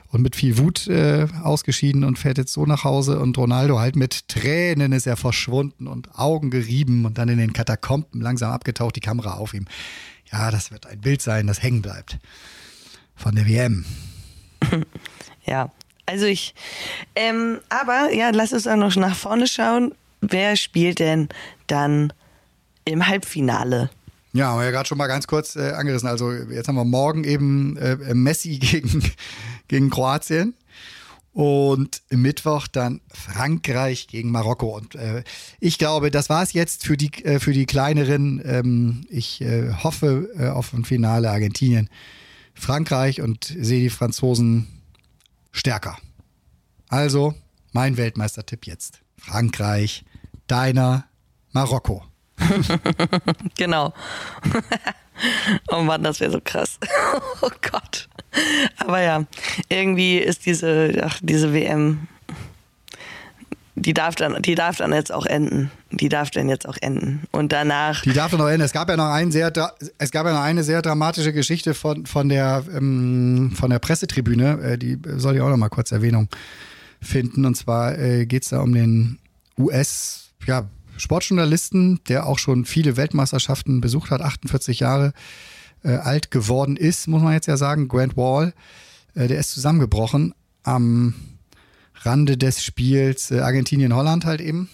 und 0.09 0.21
mit 0.21 0.35
viel 0.35 0.57
Wut 0.57 0.87
äh, 0.87 1.27
ausgeschieden 1.41 2.03
und 2.03 2.19
fährt 2.19 2.37
jetzt 2.37 2.53
so 2.53 2.65
nach 2.65 2.83
Hause 2.83 3.19
und 3.19 3.37
Ronaldo 3.37 3.79
halt 3.79 3.95
mit 3.95 4.27
Tränen 4.27 4.91
ist 4.91 5.07
er 5.07 5.15
verschwunden 5.15 5.87
und 5.87 6.19
Augen 6.19 6.51
gerieben 6.51 7.05
und 7.05 7.17
dann 7.17 7.29
in 7.29 7.37
den 7.37 7.53
Katakomben 7.53 8.21
langsam 8.21 8.51
abgetaucht, 8.51 8.95
die 8.95 9.01
Kamera 9.01 9.35
auf 9.35 9.53
ihm. 9.53 9.65
Ja, 10.31 10.51
das 10.51 10.71
wird 10.71 10.85
ein 10.85 10.99
Bild 10.99 11.21
sein, 11.21 11.47
das 11.47 11.63
hängen 11.63 11.81
bleibt. 11.81 12.19
Von 13.15 13.35
der 13.35 13.47
WM. 13.47 13.85
Ja, 15.43 15.71
also 16.05 16.27
ich, 16.27 16.53
ähm, 17.15 17.59
aber 17.69 18.13
ja, 18.13 18.29
lass 18.29 18.53
uns 18.53 18.67
auch 18.67 18.75
noch 18.75 18.95
nach 18.95 19.15
vorne 19.15 19.47
schauen. 19.47 19.95
Wer 20.21 20.55
spielt 20.55 20.99
denn 20.99 21.29
dann 21.65 22.13
im 22.85 23.07
Halbfinale? 23.07 23.89
Ja, 24.33 24.47
haben 24.47 24.59
wir 24.59 24.65
ja 24.65 24.71
gerade 24.71 24.87
schon 24.87 24.97
mal 24.97 25.07
ganz 25.07 25.27
kurz 25.27 25.55
äh, 25.55 25.71
angerissen. 25.71 26.07
Also 26.07 26.31
jetzt 26.31 26.67
haben 26.67 26.75
wir 26.75 26.85
morgen 26.85 27.23
eben 27.23 27.77
äh, 27.77 28.13
Messi 28.13 28.59
gegen, 28.59 29.03
gegen 29.67 29.89
Kroatien 29.89 30.53
und 31.33 32.01
Mittwoch 32.09 32.67
dann 32.67 33.01
Frankreich 33.09 34.07
gegen 34.07 34.31
Marokko. 34.31 34.75
Und 34.77 34.95
äh, 34.95 35.23
ich 35.59 35.77
glaube, 35.77 36.11
das 36.11 36.29
war 36.29 36.43
es 36.43 36.53
jetzt 36.53 36.85
für 36.85 36.97
die, 36.97 37.11
äh, 37.23 37.39
für 37.39 37.53
die 37.53 37.65
kleineren. 37.65 38.41
Ähm, 38.45 39.05
ich 39.09 39.41
äh, 39.41 39.73
hoffe 39.83 40.29
äh, 40.37 40.47
auf 40.47 40.73
ein 40.73 40.85
Finale 40.85 41.29
Argentinien, 41.29 41.89
Frankreich 42.53 43.21
und 43.21 43.45
sehe 43.45 43.81
die 43.81 43.89
Franzosen 43.89 44.67
stärker. 45.51 45.97
Also 46.87 47.33
mein 47.71 47.97
Weltmeistertipp 47.97 48.67
jetzt. 48.67 48.99
Frankreich, 49.17 50.03
deiner 50.47 51.05
Marokko. 51.51 52.03
Genau. 53.57 53.93
oh 55.69 55.81
Mann, 55.81 56.03
das 56.03 56.19
wäre 56.19 56.31
so 56.31 56.41
krass. 56.43 56.79
oh 57.41 57.49
Gott. 57.61 58.07
Aber 58.77 59.01
ja, 59.01 59.25
irgendwie 59.69 60.17
ist 60.17 60.45
diese, 60.45 61.01
ach, 61.03 61.19
diese 61.21 61.53
WM, 61.53 62.07
die 63.75 63.93
darf, 63.93 64.15
dann, 64.15 64.41
die 64.41 64.55
darf 64.55 64.77
dann 64.77 64.93
jetzt 64.93 65.11
auch 65.11 65.25
enden. 65.25 65.71
Die 65.91 66.09
darf 66.09 66.31
dann 66.31 66.49
jetzt 66.49 66.67
auch 66.67 66.77
enden. 66.81 67.23
Und 67.31 67.51
danach, 67.51 68.01
Die 68.03 68.13
darf 68.13 68.31
doch 68.31 68.37
noch 68.37 68.47
enden. 68.47 68.61
Es 68.61 68.73
gab 68.73 68.89
ja 68.89 68.97
noch 68.97 69.11
einen 69.11 69.31
sehr, 69.31 69.51
es 69.97 70.11
gab 70.11 70.25
ja 70.25 70.33
noch 70.33 70.41
eine 70.41 70.63
sehr 70.63 70.81
dramatische 70.81 71.33
Geschichte 71.33 71.73
von, 71.73 72.05
von 72.05 72.29
der, 72.29 72.63
ähm, 72.73 73.53
von 73.55 73.69
der 73.69 73.79
Pressetribüne. 73.79 74.59
Äh, 74.61 74.77
die 74.77 74.97
soll 75.17 75.35
ich 75.35 75.41
auch 75.41 75.49
noch 75.49 75.57
mal 75.57 75.69
kurz 75.69 75.91
Erwähnung 75.91 76.29
finden. 77.01 77.45
Und 77.45 77.55
zwar 77.55 77.97
äh, 77.97 78.25
geht 78.25 78.43
es 78.43 78.49
da 78.49 78.61
um 78.61 78.73
den 78.73 79.19
US, 79.57 80.31
ja, 80.45 80.67
Sportjournalisten, 80.97 81.99
der 82.07 82.27
auch 82.27 82.39
schon 82.39 82.65
viele 82.65 82.97
Weltmeisterschaften 82.97 83.81
besucht 83.81 84.11
hat, 84.11 84.21
48 84.21 84.79
Jahre 84.79 85.13
äh, 85.83 85.95
alt 85.95 86.31
geworden 86.31 86.77
ist, 86.77 87.07
muss 87.07 87.21
man 87.21 87.33
jetzt 87.33 87.47
ja 87.47 87.57
sagen. 87.57 87.87
Grant 87.87 88.17
Wall, 88.17 88.53
äh, 89.15 89.27
der 89.27 89.39
ist 89.39 89.51
zusammengebrochen 89.51 90.33
am 90.63 91.15
Rande 92.03 92.37
des 92.37 92.63
Spiels 92.63 93.31
äh, 93.31 93.39
Argentinien-Holland 93.39 94.25
halt 94.25 94.41
eben 94.41 94.69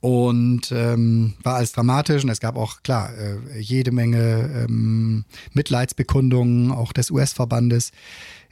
und 0.00 0.72
ähm, 0.72 1.34
war 1.42 1.56
alles 1.56 1.72
dramatisch 1.72 2.22
und 2.22 2.30
es 2.30 2.40
gab 2.40 2.56
auch 2.56 2.82
klar 2.82 3.10
äh, 3.16 3.58
jede 3.58 3.92
Menge 3.92 4.66
ähm, 4.68 5.24
Mitleidsbekundungen 5.52 6.70
auch 6.70 6.92
des 6.92 7.10
US-Verbandes 7.10 7.92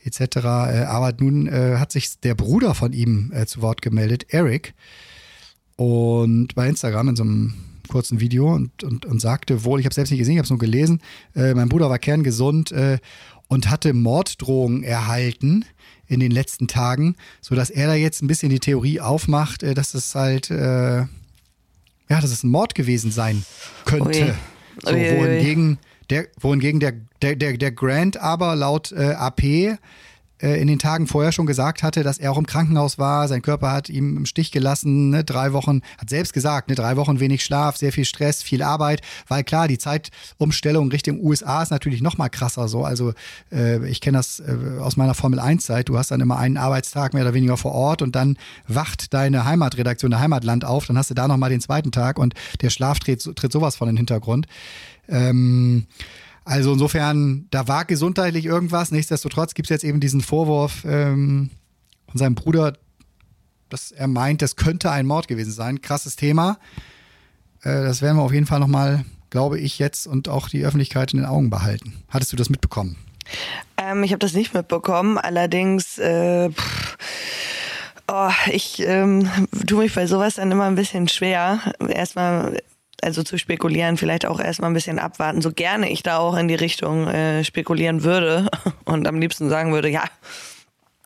etc. 0.05 0.21
Äh, 0.37 0.49
aber 0.85 1.13
nun 1.19 1.47
äh, 1.47 1.77
hat 1.79 1.93
sich 1.93 2.21
der 2.21 2.35
Bruder 2.35 2.75
von 2.75 2.93
ihm 2.93 3.33
zu 3.47 3.63
Wort 3.63 3.83
gemeldet, 3.83 4.27
Eric, 4.29 4.75
und 5.77 6.55
bei 6.55 6.69
Instagram 6.69 7.09
in 7.09 7.17
so 7.17 7.23
einem 7.23 7.55
kurzen 7.89 8.21
Video 8.21 8.55
und, 8.55 8.83
und, 8.83 9.07
und 9.07 9.21
sagte 9.21 9.65
wohl, 9.65 9.81
ich 9.81 9.87
habe 9.87 9.95
selbst 9.95 10.11
nicht 10.11 10.19
gesehen, 10.19 10.35
ich 10.35 10.39
habe 10.39 10.45
es 10.45 10.51
nur 10.51 10.59
gelesen, 10.59 11.01
äh, 11.35 11.55
mein 11.55 11.69
Bruder 11.69 11.91
war 11.91 11.99
kerngesund 11.99 12.73
äh, 12.73 12.99
und 13.49 13.71
hatte 13.71 13.93
Morddrohungen 13.93 14.83
erhalten 14.83 15.65
in 16.07 16.21
den 16.21 16.31
letzten 16.31 16.67
Tagen, 16.67 17.17
sodass 17.41 17.71
er 17.71 17.87
da 17.87 17.95
jetzt 17.95 18.23
ein 18.23 18.27
bisschen 18.27 18.51
die 18.51 18.61
Theorie 18.61 19.01
aufmacht, 19.01 19.63
äh, 19.63 19.75
dass 19.75 19.95
es 19.95 20.15
halt, 20.15 20.51
äh, 20.51 20.99
ja, 21.01 21.09
dass 22.09 22.31
es 22.31 22.43
ein 22.43 22.51
Mord 22.51 22.75
gewesen 22.75 23.11
sein 23.11 23.45
könnte. 23.85 24.27
Ui. 24.27 24.35
So, 24.83 24.91
wohingegen 24.91 25.79
der, 26.11 26.27
wohingegen 26.41 26.81
der, 26.81 26.95
der, 27.23 27.37
der, 27.37 27.57
der 27.57 27.73
Grant 27.73 28.17
aber 28.17 28.57
laut 28.57 28.93
äh, 28.93 29.13
AP 29.13 29.79
in 30.39 30.67
den 30.67 30.79
Tagen 30.79 31.07
vorher 31.07 31.33
schon 31.33 31.47
gesagt 31.47 31.83
hatte, 31.83 32.03
dass 32.03 32.19
er 32.19 32.33
auch 32.33 32.39
im 32.39 32.47
Krankenhaus 32.47 32.99
war, 32.99 33.29
sein 33.29 33.41
Körper 33.41 33.71
hat 33.71 33.89
ihm 33.89 34.17
im 34.17 34.27
Stich 34.27 34.51
gelassen, 34.51 35.11
ne, 35.11 35.25
drei 35.25 35.53
Wochen, 35.53 35.81
hat 35.97 36.11
selbst 36.11 36.33
gesagt, 36.33 36.69
ne, 36.69 36.75
drei 36.75 36.97
Wochen 36.97 37.21
wenig 37.21 37.45
Schlaf, 37.45 37.77
sehr 37.77 37.93
viel 37.93 38.05
Stress, 38.05 38.43
viel 38.43 38.63
Arbeit, 38.63 39.01
weil 39.29 39.45
klar, 39.45 39.69
die 39.69 39.79
Zeitumstellung 39.79 40.91
Richtung 40.91 41.21
USA 41.21 41.63
ist 41.63 41.71
natürlich 41.71 42.03
noch 42.03 42.19
mal 42.19 42.29
krasser 42.29 42.69
so, 42.69 42.85
also 42.85 43.13
äh, 43.53 43.87
ich 43.89 44.01
kenne 44.01 44.19
das 44.19 44.41
äh, 44.41 44.81
aus 44.81 44.97
meiner 44.97 45.15
Formel-1-Zeit, 45.15 45.89
du 45.89 45.97
hast 45.97 46.11
dann 46.11 46.21
immer 46.21 46.37
einen 46.37 46.57
Arbeitstag 46.57 47.15
mehr 47.15 47.23
oder 47.23 47.35
weniger 47.35 47.57
vor 47.57 47.73
Ort 47.73 48.03
und 48.03 48.17
dann 48.17 48.37
wacht 48.67 49.15
deine 49.15 49.45
Heimatredaktion, 49.45 50.11
der 50.11 50.21
Heimatland 50.21 50.65
auf, 50.65 50.87
dann 50.87 50.99
hast 50.99 51.11
du 51.11 51.15
da 51.15 51.29
noch 51.29 51.37
mal 51.37 51.51
den 51.51 51.61
zweiten 51.61 51.93
Tag 51.93 52.19
und 52.19 52.35
der 52.61 52.71
Schlaf 52.71 52.99
tritt, 52.99 53.23
tritt 53.37 53.53
sowas 53.53 53.77
von 53.77 53.89
in 53.89 53.95
den 53.95 53.99
Hintergrund. 53.99 54.47
Ähm, 55.09 55.87
also 56.45 56.73
insofern, 56.73 57.47
da 57.51 57.69
war 57.69 57.85
gesundheitlich 57.85 58.45
irgendwas. 58.45 58.91
Nichtsdestotrotz 58.91 59.55
gibt 59.55 59.67
es 59.67 59.71
jetzt 59.71 59.85
eben 59.85 60.01
diesen 60.01 60.21
Vorwurf 60.21 60.85
ähm, 60.85 61.51
von 62.09 62.19
seinem 62.19 62.35
Bruder, 62.35 62.75
dass 63.69 63.93
er 63.93 64.09
meint, 64.09 64.43
das 64.43 64.57
könnte 64.57 64.91
ein 64.91 65.07
Mord 65.07 65.27
gewesen 65.27 65.53
sein. 65.53 65.81
Krasses 65.81 66.17
Thema. 66.17 66.59
Äh, 67.63 67.83
das 67.83 68.03
werden 68.03 68.19
wir 68.19 68.23
auf 68.23 68.33
jeden 68.33 68.47
Fall 68.47 68.61
nochmal, 68.61 69.05
glaube 69.31 69.59
ich, 69.59 69.79
jetzt 69.79 70.07
und 70.07 70.29
auch 70.29 70.49
die 70.49 70.65
Öffentlichkeit 70.65 71.13
in 71.13 71.21
den 71.21 71.27
Augen 71.27 71.51
behalten. 71.51 72.03
Hattest 72.09 72.33
du 72.33 72.37
das 72.37 72.51
mitbekommen? 72.51 72.97
ähm, 73.77 74.03
ich 74.05 74.13
habe 74.13 74.19
das 74.19 74.35
nicht 74.35 74.55
mitbekommen, 74.55 75.19
allerdings, 75.19 75.99
äh, 75.99 76.51
oh, 78.09 78.31
ich 78.51 78.81
ähm, 78.81 79.29
tue 79.67 79.85
mich 79.85 79.95
bei 79.95 80.07
sowas 80.07 80.35
dann 80.35 80.51
immer 80.51 80.65
ein 80.65 80.75
bisschen 80.75 81.09
schwer. 81.09 81.61
Erstmal 81.89 82.61
also 83.03 83.23
zu 83.23 83.39
spekulieren, 83.39 83.97
vielleicht 83.97 84.27
auch 84.27 84.41
erstmal 84.41 84.71
ein 84.71 84.75
bisschen 84.75 84.99
abwarten, 84.99 85.43
so 85.43 85.53
gerne 85.53 85.91
ich 85.91 86.03
da 86.03 86.19
auch 86.19 86.37
in 86.37 86.49
die 86.49 86.55
Richtung 86.55 87.07
äh, 87.09 87.45
spekulieren 87.45 88.05
würde 88.05 88.49
und 88.85 89.07
am 89.07 89.21
liebsten 89.21 89.49
sagen 89.49 89.73
würde, 89.73 89.89
ja, 89.89 90.05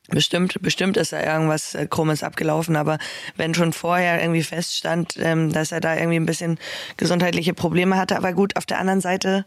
bestimmt, 0.08 0.60
bestimmt 0.62 0.96
ist 0.96 1.12
da 1.12 1.22
irgendwas 1.22 1.74
äh, 1.74 1.86
Krummes 1.86 2.22
abgelaufen, 2.22 2.76
aber 2.76 2.98
wenn 3.36 3.54
schon 3.54 3.72
vorher 3.72 4.20
irgendwie 4.20 4.42
feststand, 4.42 5.14
ähm, 5.18 5.52
dass 5.52 5.72
er 5.72 5.80
da 5.80 5.96
irgendwie 5.96 6.16
ein 6.16 6.26
bisschen 6.26 6.58
gesundheitliche 6.96 7.54
Probleme 7.54 7.96
hatte, 7.96 8.16
aber 8.16 8.32
gut, 8.32 8.56
auf 8.56 8.66
der 8.66 8.78
anderen 8.78 9.00
Seite, 9.00 9.44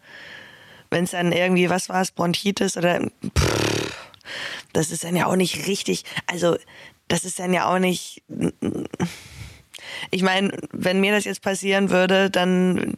wenn 0.89 1.05
es 1.05 1.11
dann 1.11 1.31
irgendwie, 1.31 1.69
was 1.69 1.89
war 1.89 2.01
es, 2.01 2.11
Bronchitis 2.11 2.77
oder 2.77 3.01
pff, 3.37 3.93
das 4.73 4.91
ist 4.91 5.03
dann 5.03 5.15
ja 5.15 5.25
auch 5.25 5.35
nicht 5.35 5.67
richtig, 5.67 6.03
also 6.27 6.55
das 7.07 7.25
ist 7.25 7.39
dann 7.39 7.53
ja 7.53 7.65
auch 7.65 7.79
nicht 7.79 8.23
ich 10.09 10.23
meine, 10.23 10.51
wenn 10.71 10.99
mir 10.99 11.11
das 11.11 11.25
jetzt 11.25 11.41
passieren 11.41 11.89
würde, 11.89 12.29
dann 12.29 12.97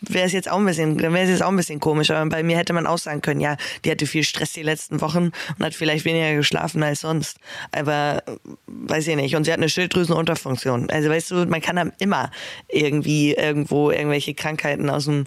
wäre 0.00 0.26
es 0.26 0.32
jetzt 0.32 0.50
auch 0.50 0.58
ein 0.58 0.66
bisschen, 0.66 0.98
dann 0.98 1.12
wäre 1.12 1.24
es 1.24 1.30
jetzt 1.30 1.42
auch 1.42 1.48
ein 1.48 1.56
bisschen 1.56 1.80
komisch. 1.80 2.10
Aber 2.10 2.28
bei 2.28 2.42
mir 2.42 2.56
hätte 2.56 2.72
man 2.72 2.86
auch 2.86 2.98
sagen 2.98 3.22
können, 3.22 3.40
ja, 3.40 3.56
die 3.84 3.90
hatte 3.90 4.06
viel 4.06 4.24
Stress 4.24 4.52
die 4.52 4.62
letzten 4.62 5.00
Wochen 5.00 5.30
und 5.58 5.64
hat 5.64 5.74
vielleicht 5.74 6.04
weniger 6.04 6.34
geschlafen 6.34 6.82
als 6.82 7.00
sonst. 7.00 7.38
Aber 7.72 8.22
weiß 8.66 9.06
ich 9.08 9.16
nicht. 9.16 9.36
Und 9.36 9.44
sie 9.44 9.52
hat 9.52 9.58
eine 9.58 9.68
Schilddrüsenunterfunktion. 9.68 10.90
Also 10.90 11.08
weißt 11.08 11.30
du, 11.30 11.46
man 11.46 11.60
kann 11.60 11.76
dann 11.76 11.92
immer 11.98 12.30
irgendwie 12.68 13.34
irgendwo 13.34 13.90
irgendwelche 13.90 14.34
Krankheiten 14.34 14.90
aus 14.90 15.04
dem 15.04 15.24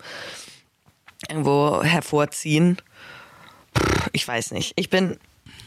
irgendwo 1.28 1.84
hervorziehen. 1.84 2.78
Ich 4.14 4.28
weiß 4.28 4.52
nicht. 4.52 4.74
Ich 4.76 4.90
bin, 4.90 5.18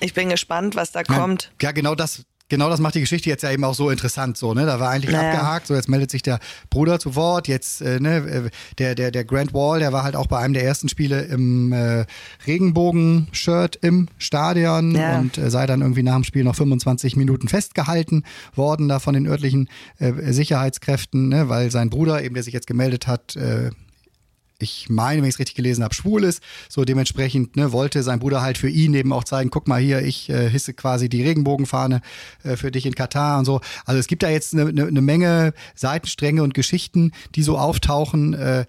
ich 0.00 0.14
bin 0.14 0.28
gespannt, 0.28 0.76
was 0.76 0.92
da 0.92 1.02
kommt. 1.02 1.52
Ja, 1.60 1.72
genau 1.72 1.94
das. 1.94 2.24
Genau 2.52 2.68
das 2.68 2.80
macht 2.80 2.94
die 2.96 3.00
Geschichte 3.00 3.30
jetzt 3.30 3.40
ja 3.44 3.50
eben 3.50 3.64
auch 3.64 3.72
so 3.74 3.88
interessant. 3.88 4.36
So, 4.36 4.52
ne? 4.52 4.66
Da 4.66 4.78
war 4.78 4.90
eigentlich 4.90 5.10
Naja. 5.10 5.30
abgehakt. 5.30 5.66
So, 5.68 5.74
jetzt 5.74 5.88
meldet 5.88 6.10
sich 6.10 6.20
der 6.20 6.38
Bruder 6.68 6.98
zu 6.98 7.14
Wort. 7.16 7.48
Jetzt, 7.48 7.80
äh, 7.80 7.98
ne, 7.98 8.16
äh, 8.18 8.50
der, 8.76 8.94
der, 8.94 9.10
der 9.10 9.24
Grant 9.24 9.54
Wall, 9.54 9.78
der 9.80 9.94
war 9.94 10.02
halt 10.02 10.16
auch 10.16 10.26
bei 10.26 10.38
einem 10.38 10.52
der 10.52 10.62
ersten 10.62 10.90
Spiele 10.90 11.22
im 11.22 11.72
äh, 11.72 12.04
Regenbogen-Shirt 12.46 13.76
im 13.80 14.08
Stadion 14.18 14.94
Ja. 14.94 15.18
und 15.18 15.38
äh, 15.38 15.48
sei 15.50 15.66
dann 15.66 15.80
irgendwie 15.80 16.02
nach 16.02 16.14
dem 16.16 16.24
Spiel 16.24 16.44
noch 16.44 16.54
25 16.54 17.16
Minuten 17.16 17.48
festgehalten 17.48 18.22
worden, 18.54 18.86
da 18.86 18.98
von 18.98 19.14
den 19.14 19.26
örtlichen 19.26 19.70
äh, 19.98 20.12
Sicherheitskräften, 20.32 21.30
ne? 21.30 21.48
weil 21.48 21.70
sein 21.70 21.88
Bruder, 21.88 22.22
eben 22.22 22.34
der 22.34 22.44
sich 22.44 22.52
jetzt 22.52 22.66
gemeldet 22.66 23.06
hat, 23.06 23.34
äh, 23.34 23.70
ich 24.62 24.88
meine, 24.88 25.20
wenn 25.20 25.28
ich 25.28 25.34
es 25.34 25.38
richtig 25.38 25.56
gelesen 25.56 25.84
habe, 25.84 25.94
schwul 25.94 26.24
ist. 26.24 26.42
So 26.68 26.84
dementsprechend 26.84 27.56
ne, 27.56 27.72
wollte 27.72 28.02
sein 28.02 28.20
Bruder 28.20 28.40
halt 28.42 28.58
für 28.58 28.68
ihn 28.68 28.94
eben 28.94 29.12
auch 29.12 29.24
zeigen, 29.24 29.50
guck 29.50 29.68
mal 29.68 29.80
hier, 29.80 30.02
ich 30.02 30.30
äh, 30.30 30.48
hisse 30.48 30.72
quasi 30.72 31.08
die 31.08 31.22
Regenbogenfahne 31.22 32.00
äh, 32.44 32.56
für 32.56 32.70
dich 32.70 32.86
in 32.86 32.94
Katar 32.94 33.38
und 33.38 33.44
so. 33.44 33.60
Also 33.84 33.98
es 33.98 34.06
gibt 34.06 34.22
da 34.22 34.30
jetzt 34.30 34.54
eine 34.54 34.72
ne, 34.72 34.90
ne 34.90 35.00
Menge 35.02 35.52
Seitenstränge 35.74 36.42
und 36.42 36.54
Geschichten, 36.54 37.12
die 37.34 37.42
so 37.42 37.58
auftauchen. 37.58 38.34
Äh, 38.34 38.64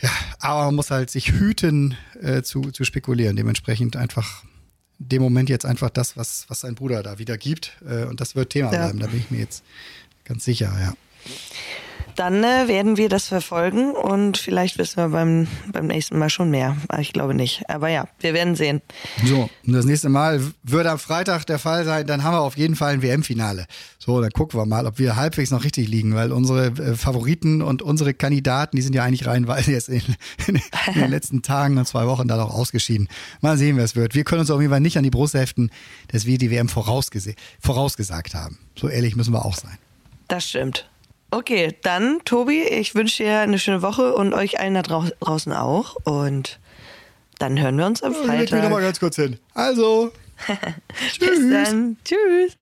ja, 0.00 0.10
aber 0.40 0.64
man 0.66 0.74
muss 0.74 0.90
halt 0.90 1.10
sich 1.10 1.32
hüten 1.32 1.96
äh, 2.20 2.42
zu, 2.42 2.62
zu 2.70 2.84
spekulieren. 2.84 3.36
Dementsprechend 3.36 3.96
einfach 3.96 4.44
dem 4.98 5.22
Moment 5.22 5.48
jetzt 5.48 5.66
einfach 5.66 5.90
das, 5.90 6.16
was, 6.16 6.46
was 6.48 6.60
sein 6.60 6.74
Bruder 6.74 7.02
da 7.02 7.18
wieder 7.18 7.38
gibt. 7.38 7.76
Äh, 7.86 8.04
und 8.04 8.20
das 8.20 8.34
wird 8.34 8.50
Thema 8.50 8.72
Ja. 8.72 8.84
bleiben, 8.84 8.98
da 8.98 9.06
bin 9.06 9.20
ich 9.20 9.30
mir 9.30 9.38
jetzt 9.38 9.62
ganz 10.24 10.44
sicher, 10.44 10.74
ja. 10.80 10.94
Dann 12.16 12.42
äh, 12.42 12.66
werden 12.66 12.96
wir 12.96 13.10
das 13.10 13.28
verfolgen 13.28 13.92
und 13.92 14.38
vielleicht 14.38 14.78
wissen 14.78 14.96
wir 14.96 15.10
beim, 15.10 15.46
beim 15.70 15.86
nächsten 15.86 16.18
Mal 16.18 16.30
schon 16.30 16.50
mehr. 16.50 16.76
Aber 16.88 17.00
ich 17.00 17.12
glaube 17.12 17.34
nicht. 17.34 17.68
Aber 17.68 17.88
ja, 17.88 18.08
wir 18.20 18.32
werden 18.32 18.56
sehen. 18.56 18.80
So, 19.24 19.50
und 19.66 19.72
das 19.74 19.84
nächste 19.84 20.08
Mal 20.08 20.40
würde 20.62 20.90
am 20.90 20.98
Freitag 20.98 21.44
der 21.44 21.58
Fall 21.58 21.84
sein, 21.84 22.06
dann 22.06 22.24
haben 22.24 22.34
wir 22.34 22.40
auf 22.40 22.56
jeden 22.56 22.74
Fall 22.74 22.94
ein 22.94 23.02
WM-Finale. 23.02 23.66
So, 23.98 24.20
dann 24.22 24.30
gucken 24.30 24.58
wir 24.58 24.64
mal, 24.64 24.86
ob 24.86 24.98
wir 24.98 25.16
halbwegs 25.16 25.50
noch 25.50 25.62
richtig 25.62 25.88
liegen, 25.88 26.14
weil 26.14 26.32
unsere 26.32 26.68
äh, 26.68 26.94
Favoriten 26.96 27.60
und 27.60 27.82
unsere 27.82 28.14
Kandidaten, 28.14 28.76
die 28.76 28.82
sind 28.82 28.94
ja 28.94 29.04
eigentlich 29.04 29.26
reihenweise 29.26 29.72
jetzt 29.72 29.90
in, 29.90 30.02
in, 30.46 30.56
in 30.56 31.00
den 31.00 31.10
letzten 31.10 31.42
Tagen 31.42 31.76
und 31.76 31.86
zwei 31.86 32.06
Wochen 32.06 32.26
dann 32.28 32.40
auch 32.40 32.54
ausgeschieden. 32.54 33.08
Mal 33.42 33.58
sehen, 33.58 33.76
wer 33.76 33.84
es 33.84 33.94
wird. 33.94 34.14
Wir 34.14 34.24
können 34.24 34.40
uns 34.40 34.50
auf 34.50 34.60
jeden 34.60 34.70
Fall 34.70 34.80
nicht 34.80 34.96
an 34.96 35.04
die 35.04 35.10
Brust 35.10 35.34
heften, 35.34 35.70
dass 36.08 36.24
wir 36.24 36.38
die 36.38 36.50
WM 36.50 36.70
vorausgesagt 36.70 38.34
haben. 38.34 38.58
So 38.74 38.88
ehrlich 38.88 39.16
müssen 39.16 39.34
wir 39.34 39.44
auch 39.44 39.56
sein. 39.56 39.76
Das 40.28 40.48
stimmt. 40.48 40.88
Okay, 41.30 41.76
dann, 41.82 42.20
Tobi, 42.24 42.62
ich 42.62 42.94
wünsche 42.94 43.22
dir 43.24 43.40
eine 43.40 43.58
schöne 43.58 43.82
Woche 43.82 44.14
und 44.14 44.32
euch 44.32 44.60
allen 44.60 44.74
da 44.74 44.82
drau 44.82 45.04
draußen 45.20 45.52
auch. 45.52 45.96
Und 46.04 46.58
dann 47.38 47.60
hören 47.60 47.76
wir 47.76 47.86
uns 47.86 48.02
am 48.02 48.12
Ich 48.12 48.18
leg 48.26 48.40
mich 48.40 48.50
noch 48.50 48.58
mal 48.62 48.68
Freitag. 48.68 48.82
ganz 48.82 49.00
kurz 49.00 49.16
hin. 49.16 49.38
Also, 49.54 50.12
Bis 51.18 51.50
dann. 51.50 51.96
Tschüss. 52.04 52.56